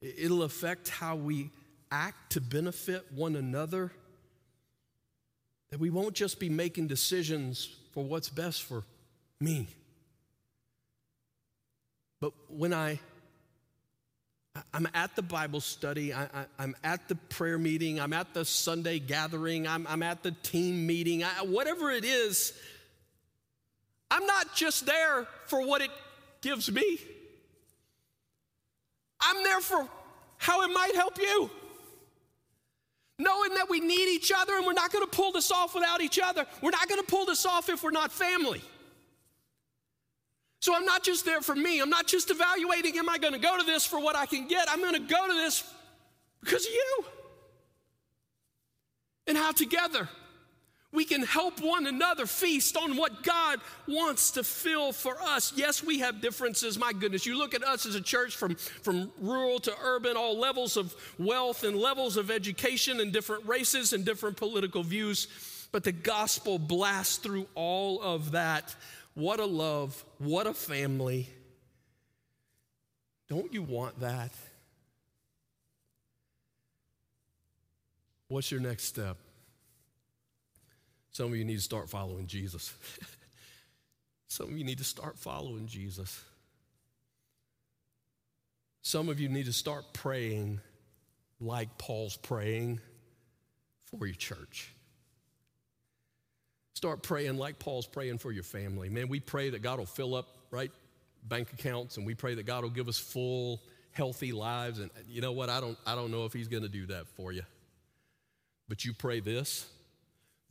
[0.00, 1.50] It'll affect how we
[1.90, 3.90] act to benefit one another.
[5.70, 8.84] That we won't just be making decisions for what's best for
[9.40, 9.68] me.
[12.20, 13.00] But when I
[14.72, 16.14] I'm at the Bible study.
[16.14, 18.00] I, am at the prayer meeting.
[18.00, 19.66] I'm at the Sunday gathering.
[19.66, 21.24] I'm, I'm at the team meeting.
[21.24, 22.52] I, whatever it is,
[24.10, 25.90] I'm not just there for what it
[26.40, 26.98] gives me,
[29.20, 29.88] I'm there for
[30.36, 31.50] how it might help you.
[33.18, 36.00] Knowing that we need each other and we're not going to pull this off without
[36.00, 36.46] each other.
[36.60, 38.62] We're not going to pull this off if we're not family.
[40.60, 41.80] So I'm not just there for me.
[41.80, 44.48] I'm not just evaluating, am I going to go to this for what I can
[44.48, 44.66] get?
[44.70, 45.62] I'm going to go to this
[46.40, 47.04] because of you.
[49.26, 50.08] And how together
[50.94, 55.52] we can help one another feast on what God wants to fill for us.
[55.56, 56.78] Yes, we have differences.
[56.78, 60.38] My goodness, you look at us as a church from, from rural to urban, all
[60.38, 65.26] levels of wealth and levels of education and different races and different political views.
[65.72, 68.74] But the gospel blasts through all of that.
[69.14, 71.28] What a love, what a family.
[73.28, 74.30] Don't you want that?
[78.28, 79.16] What's your next step?
[81.14, 82.74] Some of you need to start following Jesus.
[84.26, 86.20] Some of you need to start following Jesus.
[88.82, 90.60] Some of you need to start praying
[91.40, 92.80] like Paul's praying
[93.86, 94.74] for your church.
[96.74, 98.88] Start praying like Paul's praying for your family.
[98.88, 100.72] Man, we pray that God will fill up, right,
[101.22, 103.62] bank accounts, and we pray that God will give us full,
[103.92, 104.80] healthy lives.
[104.80, 105.48] And you know what?
[105.48, 107.44] I don't, I don't know if He's going to do that for you.
[108.68, 109.68] But you pray this,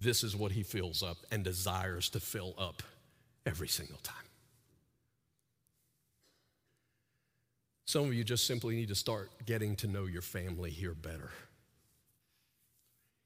[0.03, 2.83] this is what He fills up and desires to fill up
[3.45, 4.15] every single time.
[7.85, 11.31] Some of you just simply need to start getting to know your family here better.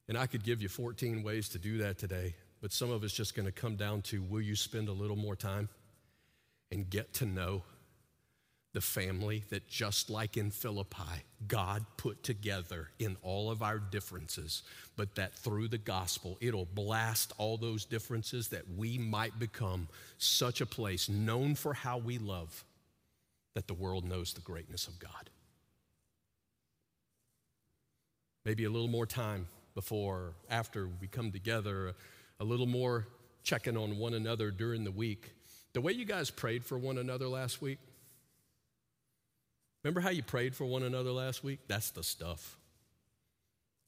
[0.10, 3.14] And I could give you 14 ways to do that today, but some of it's
[3.14, 5.70] just going to come down to will you spend a little more time
[6.72, 7.64] and get to know
[8.78, 14.62] the family that, just like in Philippi, God put together in all of our differences,
[14.96, 19.88] but that through the gospel, it'll blast all those differences that we might become
[20.20, 22.64] such a place known for how we love
[23.56, 25.32] that the world knows the greatness of God.
[28.46, 31.96] Maybe a little more time before, after we come together,
[32.40, 33.08] a little more
[33.42, 35.32] checking on one another during the week.
[35.74, 37.80] The way you guys prayed for one another last week,
[39.88, 41.60] remember how you prayed for one another last week?
[41.70, 42.58] That's the stuff.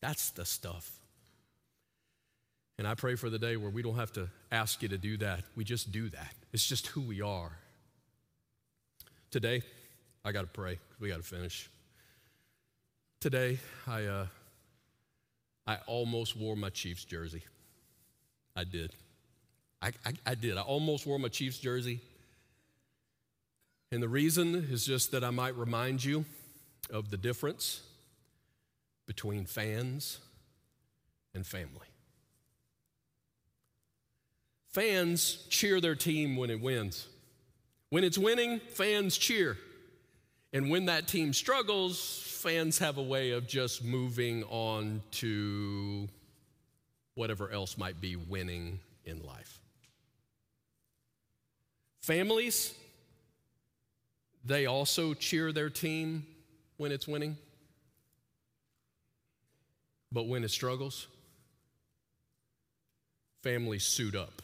[0.02, 0.89] That's the stuff.
[2.78, 5.18] And I pray for the day where we don't have to ask you to do
[5.18, 5.43] that.
[5.58, 6.34] We just do that.
[6.54, 7.52] It's just who we are.
[9.30, 9.62] Today,
[10.24, 10.80] I got to pray.
[11.02, 11.70] We got to finish.
[13.20, 14.28] Today, I, uh,
[15.68, 17.43] I almost wore my Chiefs jersey.
[18.56, 18.93] I did.
[19.82, 20.58] I, I, I, did.
[20.58, 22.00] I almost wore my Chiefs jersey.
[23.91, 26.25] And the reason is just that I might remind you
[26.91, 27.81] of the difference
[29.07, 30.19] between fans
[31.33, 31.87] and family.
[34.69, 37.07] Fans cheer their team when it wins.
[37.89, 39.57] When it's winning, fans cheer.
[40.53, 46.07] And when that team struggles, fans have a way of just moving on to
[47.15, 49.59] whatever else might be winning in life.
[52.01, 52.73] Families,
[54.43, 56.25] they also cheer their team
[56.77, 57.37] when it's winning.
[60.11, 61.07] But when it struggles,
[63.43, 64.41] families suit up.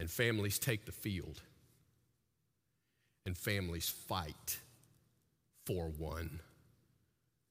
[0.00, 1.40] And families take the field.
[3.26, 4.58] And families fight
[5.64, 6.40] for one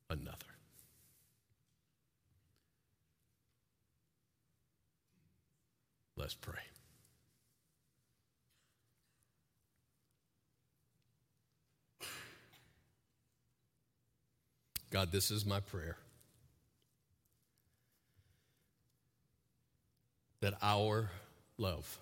[0.10, 0.38] another.
[6.16, 6.73] Let's pray.
[14.94, 15.98] God, this is my prayer.
[20.42, 21.10] That our
[21.58, 21.98] love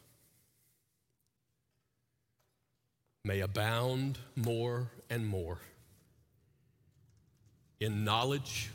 [3.23, 5.59] may abound more and more
[7.79, 8.71] in knowledge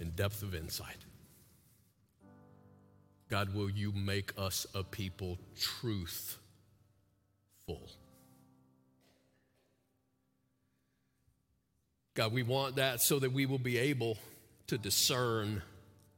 [0.00, 1.04] and depth of insight.
[3.28, 6.40] God, will you make us a people truthful?
[12.20, 14.18] God, we want that so that we will be able
[14.66, 15.62] to discern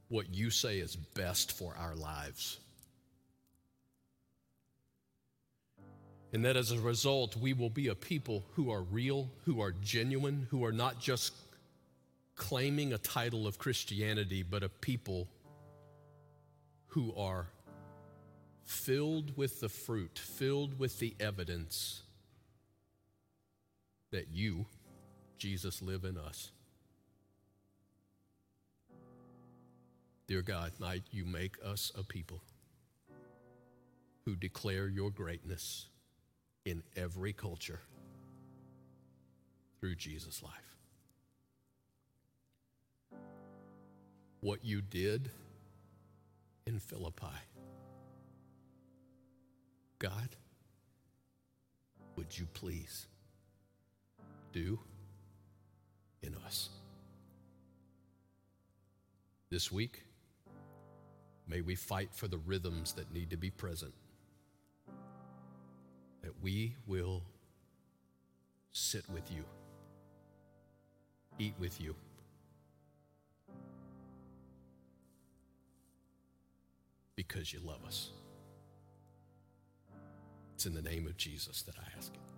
[0.09, 2.59] what you say is best for our lives.
[6.33, 9.71] And that as a result, we will be a people who are real, who are
[9.71, 11.33] genuine, who are not just
[12.35, 15.29] claiming a title of Christianity, but a people
[16.87, 17.47] who are
[18.65, 22.01] filled with the fruit, filled with the evidence
[24.11, 24.65] that you,
[25.43, 26.51] Jesus, live in us.
[30.25, 32.41] Dear God, might you make us a people
[34.23, 35.87] who declare your greatness
[36.63, 37.81] in every culture
[39.81, 40.77] through Jesus' life.
[44.39, 45.29] What you did
[46.65, 47.35] in Philippi,
[49.99, 50.37] God,
[52.15, 53.07] would you please
[54.53, 54.79] do
[56.23, 56.69] in us?
[59.49, 60.03] This week,
[61.47, 63.93] may we fight for the rhythms that need to be present
[66.23, 67.21] that we will
[68.71, 69.43] sit with you,
[71.37, 71.95] eat with you.
[77.15, 78.09] Because you love us.
[80.55, 82.32] It's in the name of Jesus that I ask it.